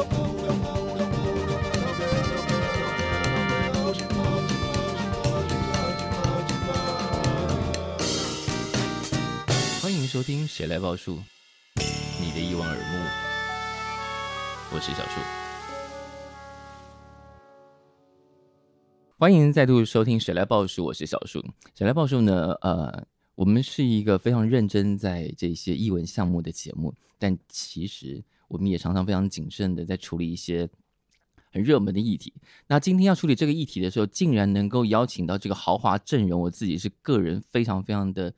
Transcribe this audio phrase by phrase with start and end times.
[0.00, 0.08] 欢
[9.92, 11.16] 迎收听《谁来报数》，
[12.18, 12.82] 你的一望而目，
[14.74, 15.20] 我是小树。
[19.18, 21.40] 欢迎再度收听《谁来报数》，我是小树。
[21.76, 22.54] 《谁来报数》呢？
[22.62, 30.68] 呃，我们是一个非常认真在这些译文项目的节目，但其实我们也常常非常谨慎的在处理一些
[31.50, 32.34] 很热门的议题。
[32.66, 38.34] 那今天要处理这个议题的时候，竟然能够邀请到这个豪华阵容，我自己是个人非常非常的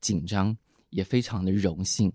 [0.00, 0.56] 紧张。
[0.90, 2.12] 也非常的荣幸，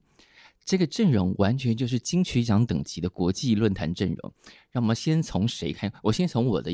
[0.66, 4.34] 这个阵容完全就是金曲奖等级的国际论坛阵容。
[4.70, 5.90] 让我们先从谁开？
[6.04, 6.70] 我先从我的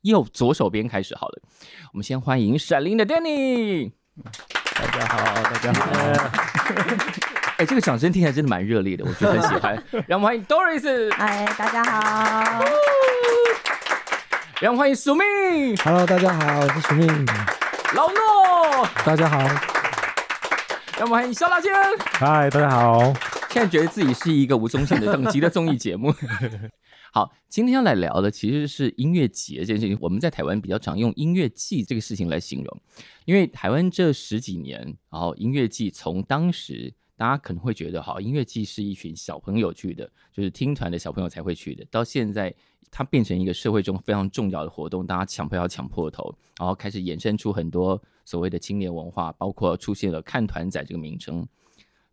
[0.00, 1.42] 右左手边开始好了。
[1.92, 3.92] 我们先欢迎闪灵的 Danny。
[4.74, 7.42] 大家好，大家好。
[7.58, 9.82] 哎，这个掌声听起来真的蛮热烈的，我觉得很喜欢。
[10.06, 11.10] 让我们欢迎 Doris。
[11.14, 12.62] 嗨，大家好。
[14.60, 15.74] 让我们欢迎署名。
[15.82, 17.06] Hello，大家好，我是署名。
[17.94, 18.86] 老诺。
[19.06, 19.38] 大家好。
[20.98, 21.72] 让我们欢迎肖大谦。
[21.98, 22.98] 嗨，大家好。
[23.48, 26.14] 现在觉得自己是一个吴宗宪的等级的综艺节目。
[27.10, 29.96] 好，今天要来聊的其实是音乐节这件事情。
[30.02, 32.82] 我们在台湾比较常用音乐季这个事情来形容，
[33.24, 34.78] 因为台湾这十几年，
[35.10, 42.54] 然后音乐季从当时大家可能会觉得，好，音乐季是一群小朋友去的，就是听团的小朋友才会去的，到现在。
[42.88, 51.46] 它变成一个社会中非常重要的活动，大家抢票要抢破头，然后开始衍生出很多所谓的青年文化，包括出现了看团仔这个名称，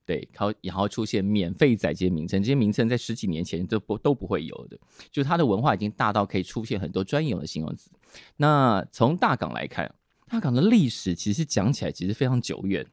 [0.03, 4.77] 对，然后然后出现免费仔这些名称，这些名称在十几年前都不都不会有的，
[5.11, 7.91] 就是它的文化已经大到可以出现很多专有的形容词。
[8.35, 9.93] 那从大港来看，
[10.27, 12.85] 大港的历史其实讲起来其实非常久远，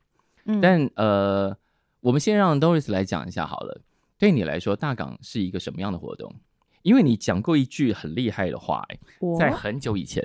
[0.44, 1.56] 嗯，但呃，
[2.01, 3.83] 我们先让 Doris 来讲一下好了。
[4.19, 6.34] 对你来说，大港是一个什么样的活动？
[6.83, 8.98] 因为你讲过一句很厉害的话，欸，
[9.39, 10.25] 在很久以前，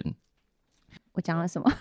[1.13, 1.71] 我讲了什么？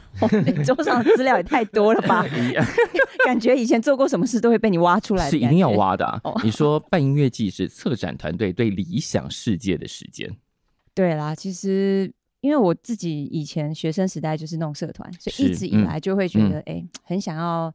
[0.47, 2.25] 你桌上的资料也太多了吧？
[3.25, 6.21] 感觉以前做过什么事都会被你挖出来，是一定要挖的，啊。
[6.25, 10.37] 哦，你说办音乐季是策展团队对理想世界的时间。
[10.94, 17.72] 对啦，其实因为我自己以前学生时代就是弄社团，所以一直以来就会觉得，哎，很想要，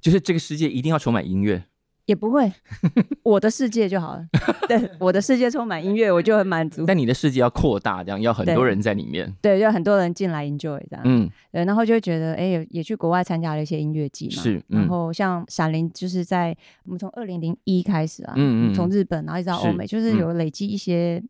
[0.00, 1.64] 就是这个世界一定要充满音乐。
[2.06, 2.52] 也不会，
[3.24, 4.26] 我的世界就好了。
[4.68, 6.84] 对，我的世界充满音乐，我就很满足。
[6.84, 9.34] 但你的世界要扩大，这样要很多人在里面。
[9.40, 11.00] 对，就很多人进来 enjoy 这样。
[11.06, 14.42] 嗯，对，然后就会觉得，哎，也也去国外参加了一些音乐季嘛。
[14.42, 14.62] 是。
[14.68, 21.22] 嗯、然后像闪灵，就是在我们从二零零一开始啊，嗯嗯，从日本然后一直到欧美，是就是有累积一些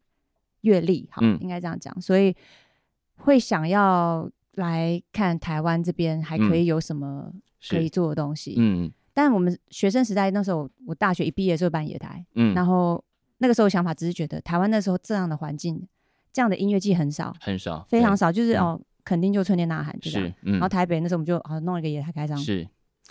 [0.63, 2.35] 阅历，好，嗯、应该这样讲，所以
[3.19, 7.31] 会想要来看台湾这边还可以有什么
[7.69, 8.55] 可以做的东西。
[8.59, 8.93] 嗯。
[9.17, 13.01] 但我们学生时代那时候，我大学一毕业就办野台，嗯，然后
[13.39, 15.87] 那个时候想法只是觉得台湾那时候这样的环境，
[16.33, 22.67] 这样的音乐季很少，很少，非常少，就是哦，肯定就春天呐喊，是，然后台北那时候我们就哦弄了一个野台开张，是，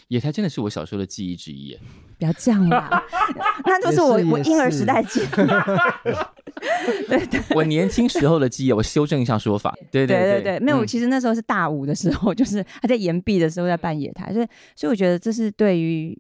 [0.09, 1.79] 野台真的是我小时候的记忆之一，
[2.19, 3.01] 不要这样啦，
[3.63, 5.25] 那就是我我婴儿时代记忆。
[7.07, 9.75] 对对，我年轻时候的记忆，我修正一下说法。
[9.91, 16.17] 对对对对，没有，其实那时候是大五的时候，就是他在延毕的时候在办野台，所以所以我觉得这是对于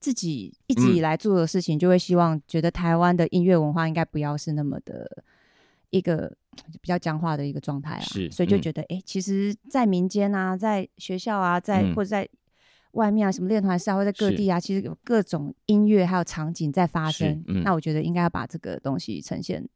[0.00, 5.24] 自己一直以来做的事情，就会希望觉得台湾的音乐文化应该不要是那么的
[5.90, 6.32] 一个
[6.80, 8.00] 比较僵化的一个状态啊。
[8.00, 12.28] 是，所以就觉得哎，其实，在民间啊，在学校啊，在或者在
[12.92, 17.42] 外面啊，什么练团社啊，或者在各地啊，其实有各种音乐还有场景在发生。
[17.64, 19.66] 那我觉得应该要把这个东西呈现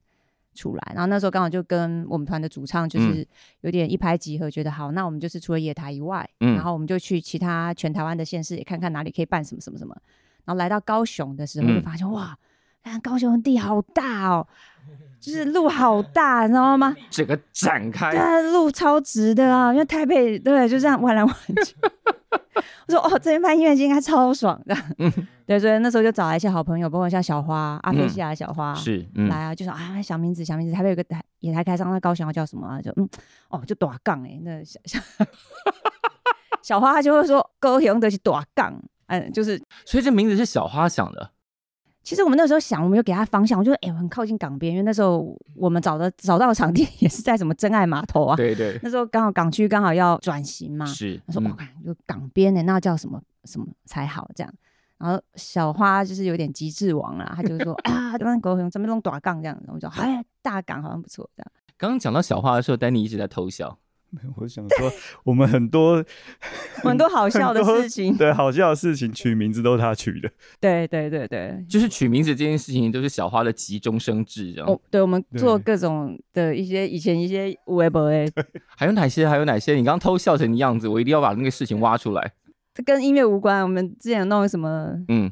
[0.55, 3.27] 出来，然后那时候刚好就跟我们团的主唱就是
[3.61, 9.95] 有点一拍即合，觉得好，那我们就是除了野台以外，嗯，然后我们就去其他全台湾的县市也看看哪里可以办什么什么什么。
[10.45, 12.39] 然后来到高雄的时候，就发现、嗯、哇，
[12.83, 14.47] 看高雄的地好大哦，
[15.21, 16.95] 就是路好大，你知道吗？
[17.11, 21.35] 整个展开，对，路超直的啊，因为台北对就这样弯来弯
[21.65, 21.75] 去。
[22.87, 24.75] 我说哦，这边拍音乐剧应该超爽的。
[24.99, 25.13] 嗯，
[25.45, 32.81] 对，所以那时候就找了一些好朋友，包括像小花、阿菲西亚的小花，是来啊，就说啊，小名字，小名字，台北有个台野台开张，那高雄要叫什么啊？
[32.81, 33.09] 就嗯，
[33.51, 35.01] 哦，就短杠哎，那小小
[36.63, 41.31] 小花她就会说高雄的是短杠，嗯，就是，所以这名字是小花想的。
[42.07, 48.37] 其实我们那时候想，我们就给他方向，我觉得哎，很靠近港边，因为那时候我们找的找到的场地也是在什么真爱码头啊。
[48.37, 48.79] 对对。
[48.81, 50.87] 那时候刚好港区刚好要转型嘛。
[50.87, 51.21] 是。
[51.27, 54.55] 他说：“我看就港边的，那叫什么什么才好？”这样。
[54.99, 61.51] 然后小花就是有点机智王啦，他就说：“啊，这边高雄这边弄短杠这样。”我说：“哎，大港好像不错。”这样。
[61.77, 63.77] 刚刚讲到小花的时候，丹尼一直在偷笑。
[64.37, 64.93] 我想说，
[65.25, 66.03] 我们很多
[66.83, 70.31] 很多好笑的事情，对，好笑的事情取名字都是他取的。
[70.61, 74.69] 对对对对，就是取名字这件事情都是小花的急中生智，这样。
[74.69, 78.27] 哦，对，我们做各种的一些以前一些微博诶，
[78.67, 79.29] 还有哪些？
[79.29, 79.75] 还有哪些？
[79.75, 82.33] 你刚刚偷笑成的样子，我一定要把那个事情挖出来。
[82.73, 84.95] 这跟音乐无关，我们之前弄什么？
[85.09, 85.31] 嗯，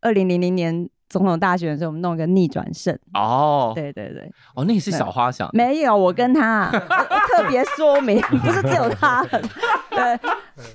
[0.00, 0.90] 二零零零年。
[1.08, 2.96] 总统大选的时候，我们弄一个逆转胜。
[3.14, 6.70] 哦，对对对，哦，那个是小花想，没有，我跟他
[7.28, 9.38] 特别说明， 不是只有他，对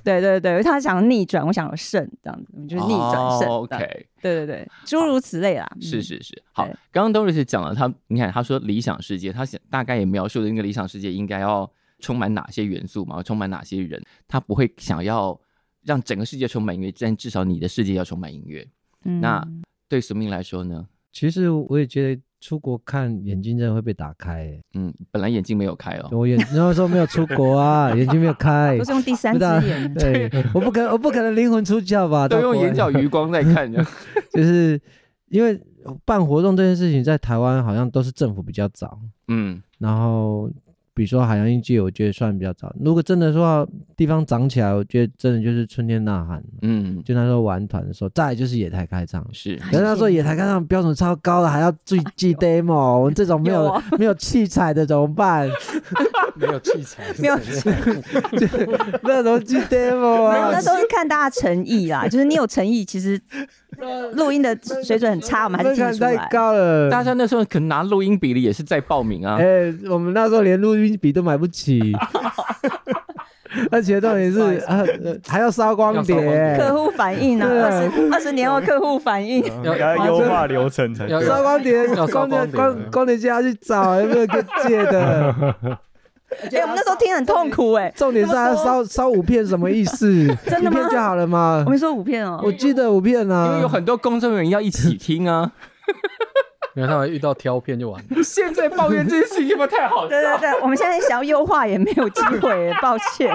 [0.04, 0.32] 对。
[0.32, 11.70] 对对，他想逆转，我想要胜，这样子，我们就是逆转胜，OK，对对对，诸如此类啦，是是是，好，刚刚 Doris 讲了，他你看他说理想世界，他想大概也描述的那个理想世界应该要
[12.00, 15.38] 充满哪些元素嘛，充满哪些人，他不会想要
[15.84, 18.66] 让整个世界充满音乐，但至少你的世界要充满音乐，
[19.04, 19.46] 那。
[19.94, 24.60] 对生命来说呢，其实我也觉得出国看眼睛真的会被打开。
[24.74, 29.94] 嗯，本来眼睛没有开哦，我眼那时候没有出国啊，眼睛没有开， 都是用第三只眼。
[29.94, 32.28] 对，我不可能，我不可能灵魂出窍吧？
[32.28, 33.72] 都用眼角余光在看，
[34.34, 34.82] 就是
[35.30, 35.62] 因为
[36.06, 40.50] 办活动这件事情在台湾好像都是政府比较早，嗯，然后。
[40.96, 42.72] 比如说海洋音乐季，我觉得算比较早。
[42.80, 43.68] 如果真的说
[43.98, 46.44] 地方长起来，我觉得真的就是春天呐喊。
[46.62, 49.26] 嗯，就那时候玩团的时候，再来就是野台开唱。
[49.32, 52.98] 是，可是他说野台开唱标准超高了，还要自己记 demo。
[53.00, 55.50] 我们这种没有没有器材的怎么办？
[56.36, 57.36] 没有器材，没有，
[59.04, 60.52] 那种记 demo 啊。
[60.52, 63.20] 那都是看大家诚意啦，就是你有诚意，其实
[64.14, 66.16] 录音的水准很差，我们还是听得出来。
[66.16, 69.38] 太高了，大家那时候可能拿录音笔的也是在报名啊。
[69.40, 71.96] 哎，我们那时候连录音笔都买不起，
[73.72, 74.86] 而且重点是呃，
[75.28, 82.48] 还要烧光碟，客户反应啊，二十二十年后客户反应，要优化流程才烧光碟，光碟。
[82.48, 85.56] 光光碟机要去找有没有可借的。
[86.52, 90.26] 哎，我们那时候听很痛苦哎，重点是还要烧烧五片什么意思？
[90.46, 90.80] 真的吗？
[90.80, 91.64] 一片就好了吗？
[91.66, 95.52] 我没说五片哦，我记得五片啊，因为有很多工作人员要一起听啊。
[96.74, 98.24] 然后他们遇到挑片就完了。
[98.24, 100.10] 现在抱怨这件事情有没有太好笑？
[100.10, 103.30] 对对对，我们现在想要优化也没有机会，抱歉。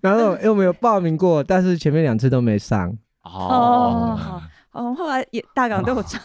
[0.00, 2.92] 然后因为我们有报名过，但是前面两次都没上。
[3.22, 4.18] 哦
[4.72, 6.20] 哦，后来也大港都有上。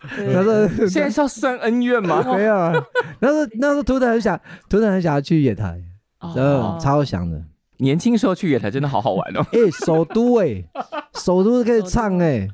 [0.00, 2.22] 他说现在是要算恩怨吗？
[2.36, 2.54] 没有。
[3.20, 4.38] 那时候那时候图腾很想，
[4.68, 5.80] 图腾很想要去野台，
[6.20, 7.42] 嗯，超想的。
[7.78, 9.46] 年轻时候去野台真的好好玩哦。
[9.52, 10.64] 哎，首都哎，
[11.14, 12.48] 首都可以唱哎。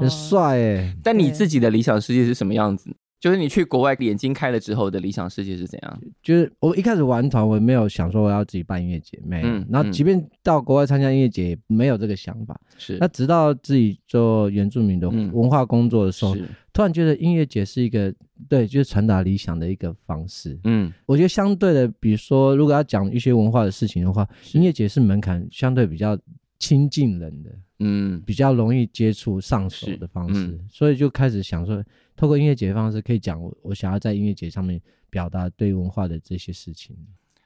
[0.00, 2.90] 很帅哎、欸，但你自己的理想世界是什么样子？
[3.24, 6.02] 就是你去国外眼睛开了之后的理想世界是怎样？
[6.22, 9.48] 就是我一开始玩团，我没有想说我要自己办音乐节，没有。
[9.48, 12.60] 嗯、然后即便到国外参加音乐节，没有这个想法。
[12.76, 12.98] 是。
[13.00, 18.14] 那直到自己做原住民的文化工作的时候，嗯、突然觉得音乐节是一个
[18.46, 20.60] 对，就是传达理想的一个方式。
[20.64, 26.14] 嗯，我觉得相对的，比如说如果要讲一些文化的事情的话，音乐节是门槛相对比较
[26.58, 27.50] 亲近人的。
[27.80, 31.82] 嗯，比较容易接触上手的方式，嗯、所以就开始想说，
[32.16, 34.80] 透过音乐节的方式，可以讲我我想要在音乐节上面
[35.10, 36.96] 表达对文化的这些事情。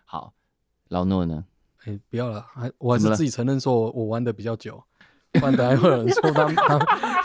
[0.04, 0.32] 好，
[0.88, 1.44] 老诺呢？
[1.84, 4.82] 哎、欸，不要了，还我还是自己承认说我我玩的比较久，
[5.42, 6.56] 玩的还会有人说他们，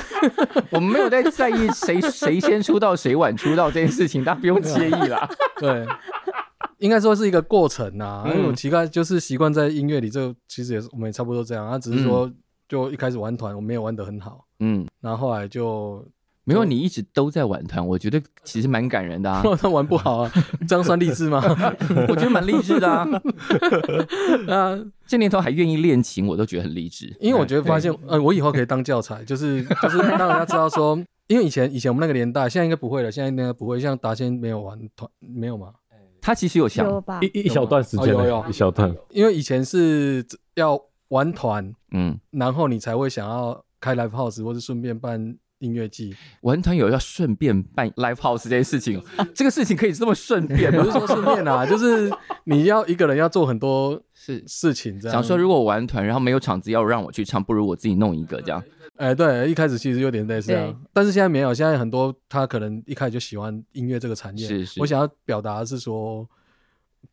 [0.72, 5.30] 我们没有在在意谁 谁先出道谁晚出道这件事情，大家不用介意啦。
[5.57, 5.86] 对，
[6.80, 12.28] 应该说是一个过程啊，因为我奇怪就是习惯在音乐里，这其实也是我们也差不多这样，他只是说。
[12.28, 12.36] 嗯
[12.66, 16.04] 就一开始玩团，我没有玩得很好，嗯，然后后来就
[16.45, 16.64] 没有。
[16.66, 19.44] 你一直都在玩团，我觉得其实蛮感人的啊。
[19.59, 20.31] 他玩不好啊，
[20.68, 21.42] 这样算励志吗？
[22.07, 23.07] 我觉得蛮励志的啊。
[24.47, 27.16] 啊，这年头还愿意练琴，我都觉得很励志。
[27.19, 30.97] 因为我觉得发现，呃，我以后可以当教材，就是就是让人家知道说，
[31.28, 33.80] 因为以前以前我们那个年代，现在应该不会了，现在应该不会。
[33.80, 35.73] 像达先没有玩团，没有吗？
[36.21, 36.88] 他其实有想
[37.21, 40.80] 一一小段时间，有有一小段，因为以前是要。
[41.09, 46.15] 玩团，嗯，然后你才会想要开 live house，或者顺便办音乐季。
[46.41, 49.01] 玩团有要顺便办 live house 这件事情，
[49.33, 50.69] 这个事情可以这么顺便？
[50.75, 52.11] 不是说顺便啊， 就是
[52.43, 55.13] 你要一个人要做很多事事情，这样。
[55.13, 58.61] 想说如果我玩团，然后没有场子要让我去唱，不如我自己弄一个这样。
[58.97, 64.47] 哎，对，一开始其实有点类似这样，但是现在没有，现在很多他可能一开始就喜欢音乐这个产业。
[64.47, 66.27] 是是，我想要表达的是说。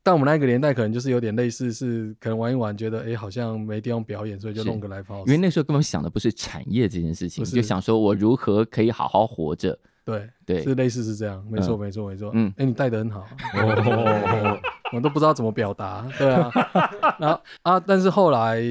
[0.02, 5.26] 但我们那个年代可能就是有点类似，是可能玩一玩，觉得哎、欸，好像没地方表演，所以就弄个 live house。
[5.26, 9.78] 因为那时候根本想的不是产业这件事情，是就想说我如何可以好好活着。
[10.02, 12.30] 对对，是类似是这样，没错、嗯、没错没错。
[12.32, 13.20] 嗯，哎、欸，你带的很好，
[13.54, 14.60] 哦、
[14.92, 16.08] 我都不知道怎么表达。
[16.18, 16.50] 对啊，
[17.20, 18.62] 然后啊，但是后来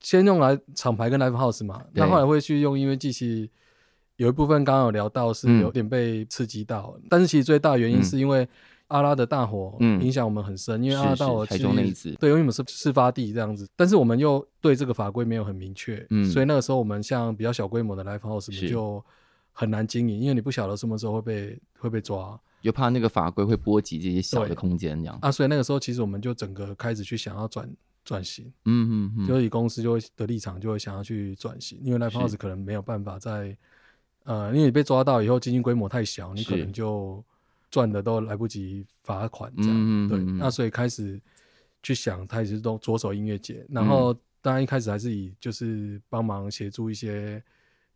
[0.00, 3.50] 先用来厂牌跟 live house 嘛，那对后来会去用音乐机器，
[4.16, 8.48] 有一部分刚刚有聊到是有点被刺激到，嗯、但是其实最大的原因是因为。
[8.88, 19.04] 阿拉的大火影响我们很深，嗯、因为阿拉大火其中那一次，对，因为我们是事发地这样子，但是我们又对这个法规没有很明确，嗯，所以那个时候我们像比较小规模的 live house 我们就
[19.52, 25.18] 很难经营，因为你不晓得什么时候会被会被抓，又怕那个法规会波及这些小的空间这样。
[25.22, 27.68] 啊，所以那个时候其实我们就整个开始去想要转
[28.04, 33.56] 转型，嗯嗯嗯，就以公司就会的立场就会想要去转型，因为 live house 可能没有办法在。
[34.26, 37.22] 呃，因为你被抓到以后，经营规模太小，你可能就
[37.74, 39.72] 赚的都来不及罚款这样。
[39.74, 41.20] 嗯、对，那所以开始
[41.82, 47.42] 去想，开始都着手音乐节，然后当然一开始还是以就是帮忙协助一些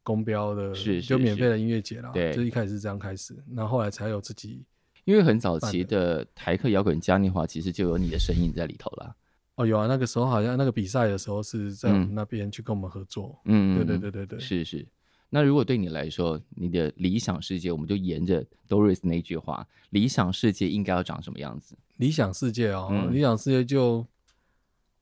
[0.03, 2.11] 公标的，是就免费的音乐节啦。
[2.13, 4.65] 对，就一开始是这样开始，那后后来才有自己。
[5.05, 9.15] 因为很早期的台客摇滚嘉年华，其实就有你的身影在里头啦。
[9.55, 13.41] 哦，有啊，那个时候好像那个比赛的时候是在我们那边去跟我们合作。
[13.45, 14.85] 嗯，对对对对对，是是。
[15.31, 21.77] 那如果对你来说，你的理想世界，我们就沿着 Doris 那句话，理想世界应该要长什么样子？
[21.99, 24.07] 理想世界啊、哦，嗯、理想世界就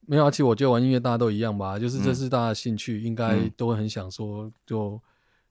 [0.06, 5.00] 没有，而且我觉得玩音乐大家都一样吧，就是这是大家的兴趣，嗯、应该都会很想说，就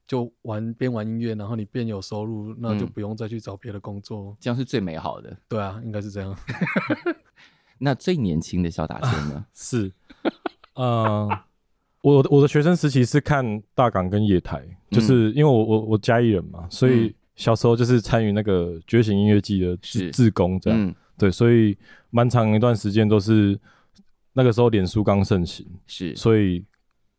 [0.06, 5.34] 就玩边玩音乐，然后你边有收入，那就不用再去找别的工作，嗯、这样是最美好的。
[5.48, 6.36] 对啊，应该是这样。
[7.78, 9.34] 那最年轻的小达谦呢？
[9.36, 9.92] 啊、 是，
[10.74, 11.40] 嗯、uh。
[12.02, 21.76] 我我的学生时期是看大港跟野台，就是因为我我我嘉义人嘛，所以小时候就是参与那个觉醒音乐季的志志工这样，嗯、对，所以
[22.10, 23.58] 蛮长一段时间都是
[24.34, 26.64] 那个时候脸书刚盛行，是，所以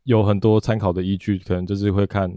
[0.06, 2.34] 有很多参考的依据，可能就是会看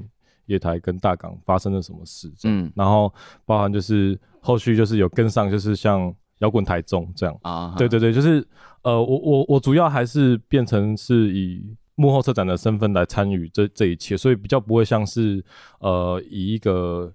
[0.46, 3.12] 野台跟大港发生了什么事，嗯，然后
[3.46, 8.44] 包含就是后续就是有跟上，就是像摇滚台中这样啊，对对对，就是
[8.82, 11.76] 呃，我我我主要还是变成是以。
[12.00, 15.44] 幕后策展的身份来参与这这一切，所以比较不会像是
[15.80, 17.12] 呃以一个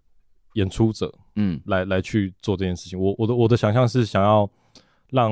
[0.53, 1.59] 演出者嗯。
[1.65, 2.99] 来来去做这件事情。
[2.99, 4.47] 我我的我的想象是想要
[5.09, 5.31] 让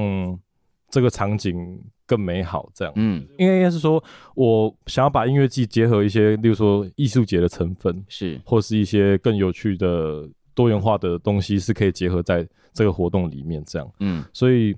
[0.89, 2.91] 这个场景更美好，这样。
[2.95, 13.87] 嗯，应该应该是说我想要把音乐季结合一些，例如说艺术节的成分是，或是一些更有趣的多元化的东西是可以结合在这个活动里面这样。
[13.99, 14.75] 嗯，所以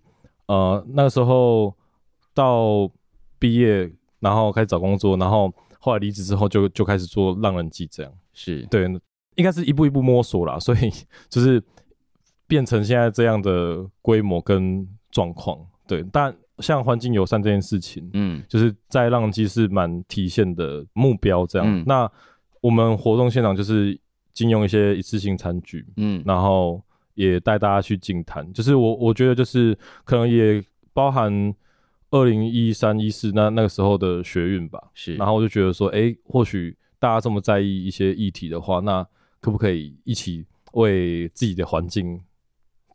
[0.47, 1.73] 呃那时候
[2.33, 2.91] 到
[3.39, 3.89] 毕业。
[4.25, 8.85] 然后开始找工作，然后后来离职之后就就开始做浪人记，这样是对，
[9.35, 10.91] 应该是一步一步摸索啦， 所以
[11.29, 11.61] 就是
[12.47, 15.59] 变成现在这样的规模跟状况。
[15.85, 21.67] 对，但像环境友善这件事情，嗯，就是在浪迹是蛮体现的目标这样。
[21.69, 22.11] 嗯、那
[22.61, 23.95] 我们活动现场就是
[24.33, 26.81] 禁用一些一次性餐具，嗯，然后
[27.13, 30.63] 也带大家去净滩，就是我我觉得就是可能也
[30.93, 31.53] 包含。
[32.15, 39.05] 二零一三一四那那个时候的学运吧，是，然后我就觉得说，哎、欸，或许大家这么在意一些议题的话，那
[39.41, 42.21] 可不可以一起为自己的环境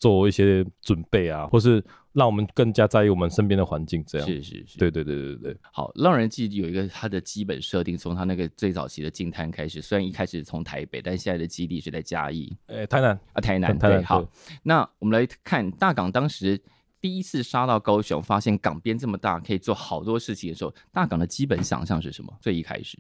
[0.00, 1.85] 做一些准备啊，或是
[2.15, 4.03] 让我们更加在意我们身边的环境？
[4.07, 5.57] 这样是是是，对对对对对。
[5.71, 14.05] 好，浪人记有一个它的基本设定，从它那个最早期的净滩开始，虽然一开始从台北，但现在的基地是在嘉义，哎、欸，台南啊，台南，台南对。
[14.05, 14.27] 好，
[14.62, 16.59] 那我们来看大港当时。
[17.00, 22.33] 第一次杀到高雄，发现港边这么大，可以做好多事情的时候，大港的基本想象是什么？
[22.40, 22.99] 最一开始，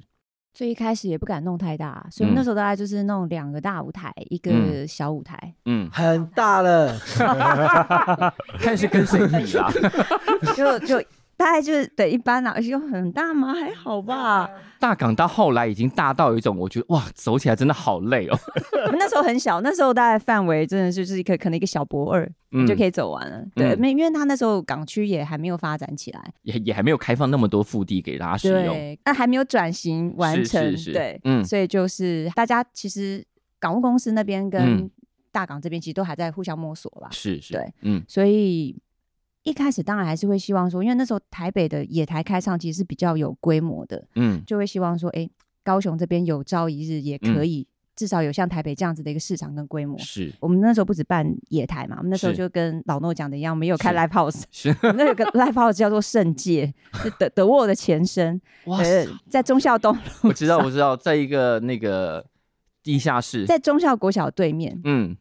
[0.54, 6.98] 最一开始也不敢弄太大，所以那时候大概就是弄两个大舞台，嗯、一个小舞台，嗯，很大了，
[8.58, 9.70] 看是跟谁比啦？
[10.56, 11.04] 就就。
[11.40, 13.54] 大概就是对一般啊，而且又很大吗？
[13.54, 14.46] 还好吧。
[14.78, 18.38] 大港到后来已经大到有一种，我觉得哇，走起来真的好累哦。
[18.92, 23.42] 那时候很小，那时候大概范围真的就是一个可能一个小博二，嗯、就可以走完了。
[23.54, 33.24] 对，没、嗯、因为他那时候港区也还没有发展起来，也也还没有开放那么多腹地给大家使用，对，那还没有转型完成，是是是对，嗯，所以就是大家其实
[33.58, 34.90] 港务公司那边跟
[35.32, 38.76] 大港这边其实都还在互相摸索吧，是是，对，嗯，所以。
[39.42, 45.30] 一开始当然还是会希望说，因为那时候台北的野台开唱其实是比较有规模的，嗯，就会希望说，哎、欸，
[45.64, 47.66] 高雄这边有朝一日也可以，
[47.96, 49.98] 至少有像台北这样子的一个市场跟规模。
[49.98, 62.26] 是，我们那时候不止办野台嘛，我们那时候就跟老诺讲的一样，没有开 live house，是， 我们那有个 live house 叫做圣界，是德德沃的前身， 哇塞，在忠孝东路，我知道，我知道，在一个那个
[62.82, 65.16] 地下室，在忠孝国小对面，嗯。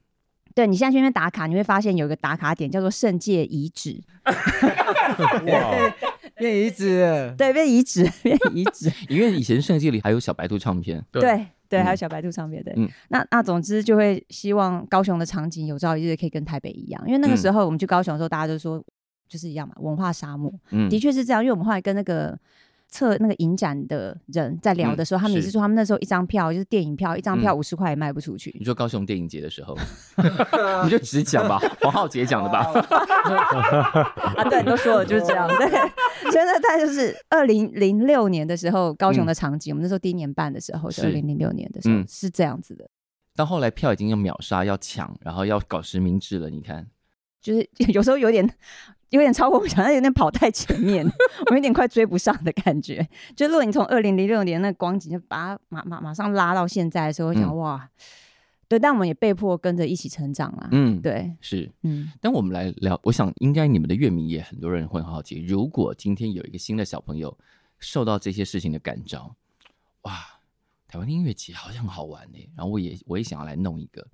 [0.56, 5.94] 对，你现在去那边打卡，你会发现有一个打卡点叫做圣界遗址， 哇，
[6.38, 8.91] 变遗址，对，变遗址， 变遗址。
[9.08, 12.74] 因为以前圣界里还有小白兔唱片，对对，对，还有小白兔唱片，对。
[12.77, 18.84] 嗯、那那总之就会希望高雄的场景有朝一日可以跟台北一样，因为那个时候我们去高雄的时候，大家都说
[19.27, 20.51] 就是一样嘛，文化沙漠。
[20.72, 22.38] 嗯，的确是这样，因为我们后来跟那个
[22.89, 28.55] 测那个影展的人在聊的时候，嗯、他们也是说，他们那时候一张票就是电影票，一张票五十块也卖不出去。
[28.58, 29.77] 你说高雄电影节的时候，
[30.84, 32.60] 你就直讲吧，黄浩杰讲的吧。
[34.36, 35.48] 啊，对，都说了就是这样。
[35.48, 35.69] 对，
[36.31, 42.89] 现在他就是二零零六年的时候，高雄的场景，嗯、我们那时候第一年办的时候，是二零零六年的时候，是，嗯、是这样子的。
[43.36, 46.50] 到后来票已经要秒杀，要抢，然后要搞实名制了。
[46.50, 46.88] 你看，
[47.41, 48.50] 就是 有时候有点。
[49.12, 51.03] 有点超过我想象，有点跑太前面，
[51.50, 53.03] 我有点快追不上的感觉。
[53.36, 57.89] 就如果你从二零零六年那光景，就把它马马马上拉到现在的时候，我想、嗯、哇，
[58.67, 60.69] 对，但我们也被迫跟着一起成长了。
[60.72, 62.12] 嗯，对，是，嗯。
[62.22, 67.36] 但我们来聊，我想应该你们的乐迷也很多人会很好奇，如果今天有一个新的小朋友
[67.79, 69.36] 受到这些事情的感召，
[70.03, 70.13] 哇，
[70.88, 74.05] 台湾的音乐节好像很好玩呢，然后我也我也想要来弄一个。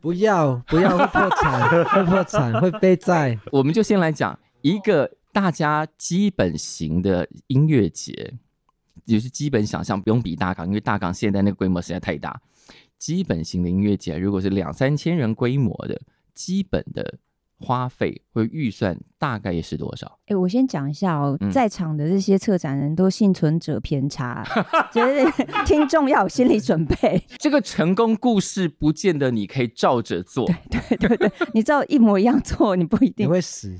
[0.00, 3.38] 不要不要，会破产， 会破产，会背债。
[3.50, 8.34] 我们就先来讲一个大家基本型的音乐节，
[9.04, 12.40] 也就是基本想象，不用比大港，因为大港现在那个规模实在太大。
[12.98, 16.00] 基本型的音乐节，如果是两三千人规模的，
[16.34, 17.18] 基本的。
[17.58, 20.06] 花费会预算大概是多少？
[20.26, 24.44] 哎、欸，我先讲一下哦，嗯、在场的这些策展人都幸存者偏差，
[24.92, 25.24] 就是
[25.64, 27.22] 听众要有心理准备。
[27.38, 33.74] 这个成功故事不见得你可以照着做，对对对对，你照一模一样做，你不一定你会死。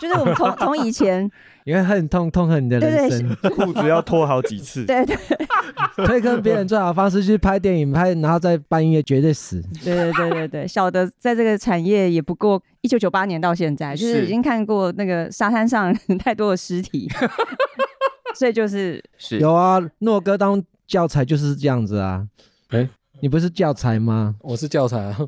[0.00, 1.30] 就是我们从从以前。
[1.64, 4.84] 你会恨痛，痛恨你的人生，裤子要脱好几次。
[4.84, 5.16] 对对，
[6.04, 9.62] 可以跟别人最好的方式去拍电影，拍然后再办音乐，绝对死。
[9.84, 17.08] 对对对对对，小的在这个产业也不过一九九八年到现在，就是已经看过那个沙滩上 太多的尸体，
[18.34, 22.26] 所以就是是有啊，诺哥当教材就是这样子啊。
[22.70, 22.88] 哎、欸，
[23.20, 24.34] 你不是教材吗？
[24.40, 25.18] 我是教材啊。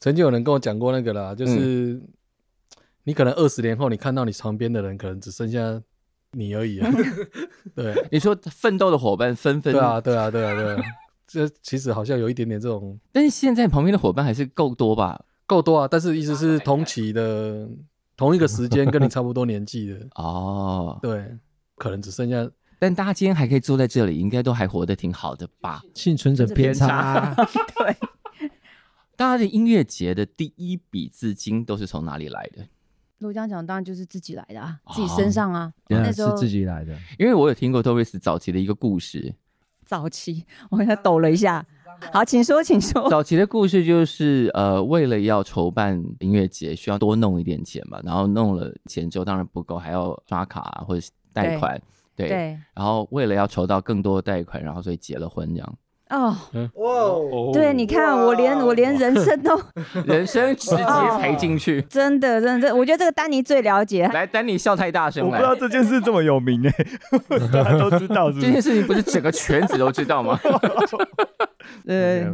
[0.00, 1.58] 曾经有人跟我讲过那个啦，就是。
[1.94, 2.02] 嗯
[3.06, 5.78] 你可能二十年后，你看到你床边的人，可能只剩下
[6.30, 6.90] 你而已啊。
[7.76, 9.74] 对，你说奋斗的伙伴纷纷。
[9.74, 10.82] 对啊，对啊，对啊，对啊。
[11.26, 12.98] 这其实好像有一点点这种。
[13.12, 15.22] 但是现在旁边的伙伴还是够多吧？
[15.44, 15.86] 够多啊！
[15.86, 17.68] 但是意思是同期的
[18.16, 20.98] 同一个时间跟你差不多年纪的 哦。
[21.02, 21.36] 对，
[21.76, 22.50] 可能只剩下。
[22.78, 25.82] 但大家今天还可以坐在这里，应该都还活得挺好的吧？
[25.94, 27.34] 幸存者偏差。
[27.76, 27.96] 对。
[29.16, 32.66] 大家的音乐节的第一笔资金都是从哪里来的？
[33.18, 36.92] 如果这样讲，当然就是自己来的啊，自己身上啊，哦、那时候是自己来的。
[37.18, 39.34] 因为我有听过 Doris 早期的一个故事。
[39.84, 41.64] 早期， 我跟他抖了一下。
[42.12, 43.08] 好，请说，请说。
[43.08, 51.80] 早期的故事就是，呃，为了要筹办音乐节，需要多弄一点钱嘛，然后弄了钱之后，当然不够，还要刷卡、啊、或者贷款，
[52.16, 55.78] 对，对对然后为了要筹到更多的贷款，然后所以结了婚这样。
[56.10, 56.36] 哦，
[56.74, 59.58] 哇，对，你看，我连我连人生都
[60.06, 60.84] 人生直接
[61.20, 64.06] 赔进去，真的，真的，我觉得这个丹尼最了解。
[64.08, 66.72] 来，丹尼笑太大声了，我不知道这件事这么有名哎，
[67.52, 70.38] 大家都知道，这件事情不是整个圈子都知道吗？
[71.84, 72.26] 对，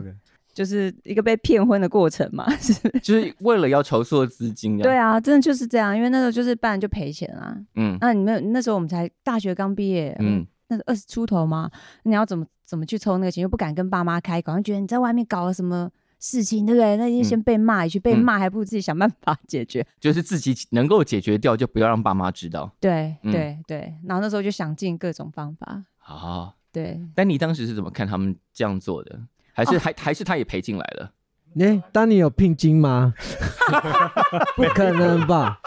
[0.53, 4.77] 就是一个被骗婚的过程嘛，是，就是为了要筹措资金。
[4.79, 10.45] 对啊，真的就是这样，因为那时候就是办就赔钱啊，嗯，那你们那时候我们才大学刚毕业，嗯。
[10.71, 11.71] 那是二十出头吗？
[12.05, 13.43] 你要怎么怎么去抽那个钱？
[13.43, 16.97] 又不敢跟爸妈开口，觉得你在外面搞了什么事情，对不对？
[16.97, 19.85] 那就先被骂一句，嗯、被骂还不如自己想办法解决。
[20.01, 22.73] 就是自己能够解决掉，就不要让爸妈知道。
[22.79, 25.85] 对、嗯、对对，然后那时候就想尽各种方法。
[25.99, 27.01] 啊，对。
[27.15, 29.21] 但你当时是怎么看他们这样做的？
[29.53, 31.13] 还是还、哦、还是他也赔进来了？
[31.55, 33.13] 你、欸、当你有聘金吗？
[34.57, 35.61] 不可能吧？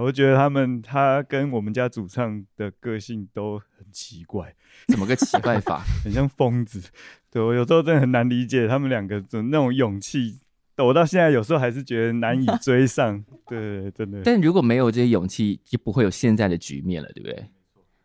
[0.00, 4.52] 我觉得他们他跟我们家主唱的个性都很奇怪，
[4.88, 5.84] 怎么个奇怪法？
[6.02, 6.82] 很像疯子。
[7.30, 10.40] 对，我有时候真的很难理解他们两个的那种勇气，
[10.78, 13.24] 我到现在有时候还是觉得难以追上。
[13.46, 14.20] 对， 真的。
[14.24, 17.48] 但如果没有这些勇气，就不会有现在的局面了，对不对？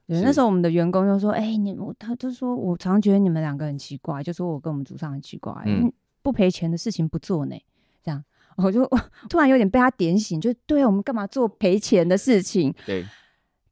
[0.08, 5.92] 对，那时候我们的员工就说：“哎、欸，你我他就说我常常觉得你们两个很奇怪，就说我跟我们组上很奇怪，嗯，
[6.22, 7.56] 不赔钱的事情不做呢，
[8.04, 8.24] 这样。
[8.58, 8.86] ”我就
[9.30, 12.74] 突然有点被他点醒，就对我们干嘛做赔钱的事情？
[12.86, 13.06] 对，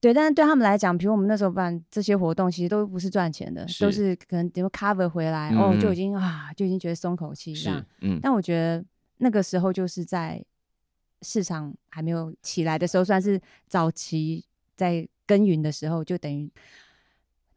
[0.02, 7.86] 对，但是对他们来讲，比如我们那时候办这些活动，其实都不是赚钱的，是都是可能比如 cover 回来，嗯、哦，就已经啊，就已经觉得松口气这样。
[8.02, 8.84] 嗯，但我觉得
[9.18, 10.44] 那个时候就是在
[11.22, 16.52] 市场还没有起来的时候，算是早期在耕耘的时候，就等于。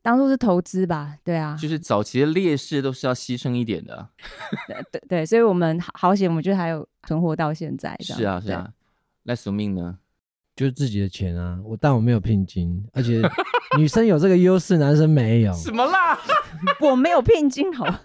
[0.05, 4.09] 当做是投资吧，对啊，就是早期的劣势都是要牺牲一点的，
[4.67, 7.97] 对对对，所以我们好好险，我们就还有存活到现在。
[8.01, 8.73] 是啊是啊，
[9.23, 10.01] 那宿命呢？
[10.55, 13.23] 就是自己的钱啊，我但我没有聘金，而且
[13.79, 15.53] 女生有这个优势，男生没有。
[15.55, 16.19] 什么啦？
[16.81, 18.03] 我没有聘金，好吧？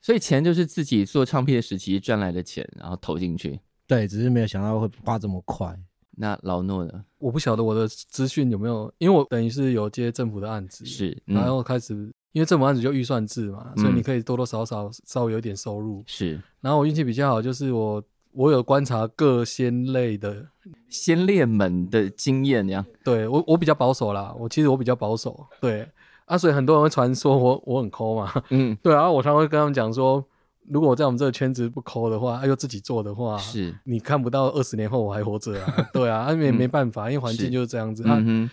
[0.00, 3.60] 所以钱就是自己做唱片的时期赚来的钱，然后投进去。
[3.86, 5.78] 对，只是没有想到会花这么快。
[6.14, 7.04] 那老诺呢？
[7.18, 11.94] 我不晓得我的资讯有没有，因为我等于是有接政府的案子，是，嗯、然后开始
[12.32, 16.02] 因为政府案子就预算制嘛，所以你可以多多少少稍微有点收入。
[16.06, 20.48] 是，然后我运气比较好，就是我我有观察各先类的
[20.88, 22.84] 先烈们的经验，这样。
[23.04, 25.88] 对我我比较保守啦，我其实我比较保守，对
[26.26, 30.24] 啊，所以很多人会传说我我很抠嘛，嗯， 对啊，我常常会跟他们讲说。
[30.68, 35.74] 如果我在我们这个圈子不抠的话，又自己做的话，是你看不到二十年后我还活着啊？
[35.92, 38.14] 对啊，也、啊、没办法，因为环境就是这样子啊。
[38.24, 38.48] 嗯、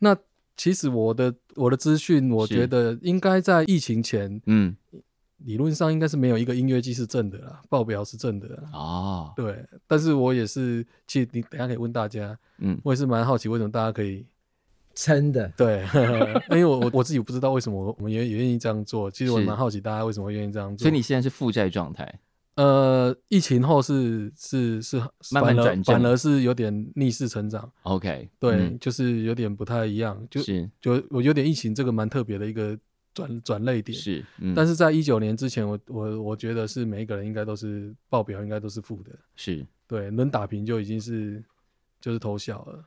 [0.00, 0.14] 那
[0.56, 4.76] 其实我的我的资讯，我觉得应该在疫情前，嗯，
[5.38, 8.62] 理论上应该是没有一个音乐季是正的啦，报表是正的啦。
[8.72, 14.26] 哦，对，但是我也是，其实你等下可以问大家，嗯，我也是蛮好奇为什么大家可以。
[14.98, 15.86] 撑的， 对，
[16.48, 19.10] 因为我我我自己不知道为什么我们也也愿意这样做。
[19.10, 20.84] 其实我蛮好奇大家为什么会愿意这样做。
[20.84, 22.18] 所以你现在是负债状态？
[22.54, 24.96] 呃，疫情后是是是
[25.32, 27.70] 慢慢转正，反而是有点逆势成长。
[27.82, 30.18] OK，对、嗯，就是有点不太一样。
[30.30, 32.74] 就是就我有点疫情这个蛮特别的一个
[33.16, 33.96] 转转泪点。
[33.96, 39.10] 是、嗯，但是在一九年之前，我我我觉得是每一个人应该都是报表应该都是负的。
[39.34, 41.42] 是，对，能打平就已经是
[41.98, 42.84] 就是偷笑了。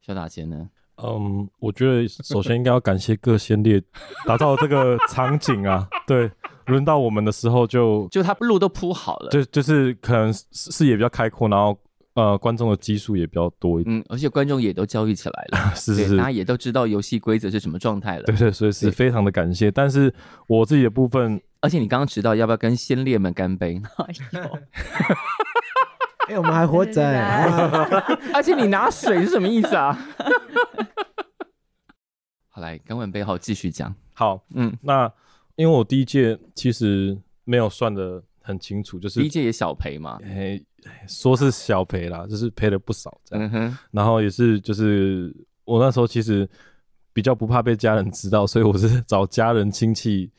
[0.00, 0.68] 小打钱呢？
[0.96, 3.80] 嗯，我觉得首先应该要感谢各先烈
[4.26, 5.88] 打造这个场景啊。
[6.08, 6.28] 对，
[6.66, 11.78] 轮到我们的时候就就他路都铺好了，就就是可能视野比较开阔，然后
[12.18, 19.70] 呃观众的基数也比较多一点，嗯，而且观众也都交易起来了， 是是是，大家也都知道游戏规则是什么状态了，对，对对，所以是非常的感谢。
[19.70, 20.12] 但是
[20.48, 23.80] 我自己的部分，而且你刚刚迟到要不要跟先烈们干杯？
[26.28, 27.48] 哎、欸，我们还活着、欸，
[28.34, 29.96] 而且你拿水是什么意思啊？
[32.50, 33.94] 好，来干完杯后继续讲。
[34.12, 35.10] 好，嗯，那
[35.56, 40.60] 因为我第一届其实没有算的很清楚，就是第一届也小赔嘛，哎，
[41.06, 43.78] 说是小赔啦，就是赔了不少这样。
[43.90, 46.48] 然后也是就是我那时候其实
[47.12, 50.30] 比较不怕被家人知道，所以我是找家人亲戚。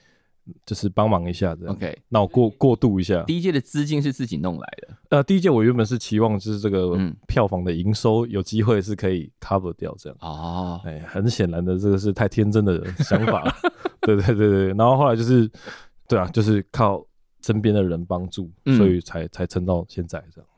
[0.66, 3.22] 就是帮忙一下的，OK，那我过过渡一下。
[3.26, 6.98] 第一届的资金是自己弄来的，呃，第一届我原本是期望就是这个
[7.28, 10.18] 票房的营收有机会是可以 cover 掉这样。
[10.22, 13.56] 哦，哎，很显然的这个是太天真的想法了。
[14.02, 15.48] 对对对对，然后后来就是，
[16.08, 17.06] 对啊，就是靠
[17.42, 20.50] 身边的人帮助，所以才才撑到现在这样。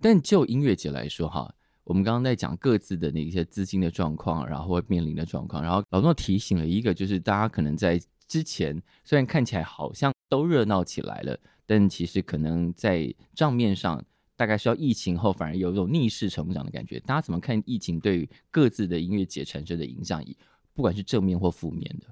[0.00, 8.00] 但就音乐节来说哈，我们刚刚在讲各自的那些资金的状况，然后会面临的状况，然后老诺提醒了一个，就是大家可能在。
[8.28, 14.02] 之前虽然看起来好像都热闹起来了，但其实可能在账面上，
[14.36, 16.98] 大概是要疫情后反而有一种逆势成长的感觉。
[17.00, 20.24] 大家怎么看疫情对于各自的音乐节产生的影响？
[20.72, 22.06] 不管是正面或负面的，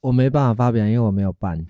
[0.00, 1.66] 我没办法发表，因为我没有办。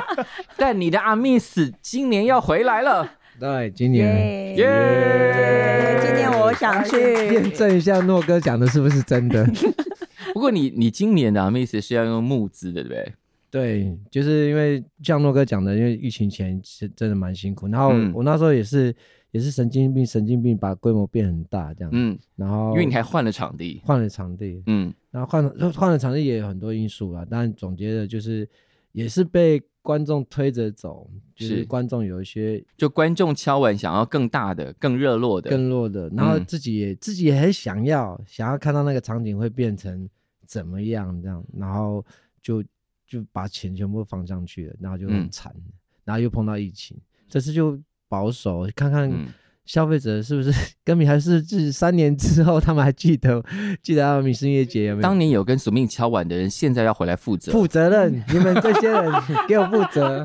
[0.56, 6.00] 但你的阿 miss 今年要回来了，对，今年，耶、yeah!
[6.00, 7.00] yeah!，今年我想去
[7.34, 9.46] 验证一下诺哥讲的是不是真的。
[10.32, 13.12] 不过你你今年的 Amazing 是要用募资的，对不对？
[13.50, 17.68] 对，就是因为像诺哥讲的，因为疫情前是真的蛮辛苦。
[17.68, 18.94] 然后我那时候也是、嗯、
[19.32, 21.90] 也是神经病，神经病把规模变很大这样。
[21.92, 27.26] 嗯，然后因为你还换了场地，换了场地，嗯，然后换了换了场地也有很多因素啦。
[27.28, 28.48] 但总结的就是
[28.92, 40.08] 也是被观众推着走，就是观众有一些，就观众敲完想要更大的、更热络的、更弱的，然后自己也、嗯、自己也很想要，想要看到那个场景会变成。
[40.44, 41.18] 怎么样？
[41.22, 42.04] 这样，然后
[42.42, 42.62] 就
[43.06, 45.72] 就把钱全部放上去了，然后就很惨、嗯，
[46.04, 46.94] 然后又碰到疫情，
[47.26, 49.10] 这次就保守看看
[49.64, 50.52] 消费者是不是
[50.84, 53.42] 跟米还是是三年之后他们还记得
[53.82, 55.02] 记得阿米斯音乐节 有没有？
[55.02, 59.12] 当年有跟索命敲碗的人，现在要回来负责负责任，你们这些人
[59.46, 60.24] 给我负责。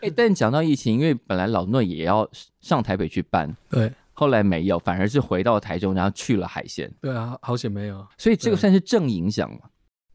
[0.00, 2.28] 哎、欸，但讲到疫情，因为本来老诺也要
[2.60, 3.90] 上台北去办，对。
[4.14, 6.92] 后来没有，反而是回到台中，然后去了海鲜。
[7.00, 8.06] 对啊，好险没有。
[8.18, 9.60] 所以这个算是正影响嘛？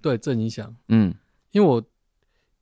[0.02, 0.74] 对，正影响。
[0.90, 1.14] 嗯，
[1.52, 1.84] 因为我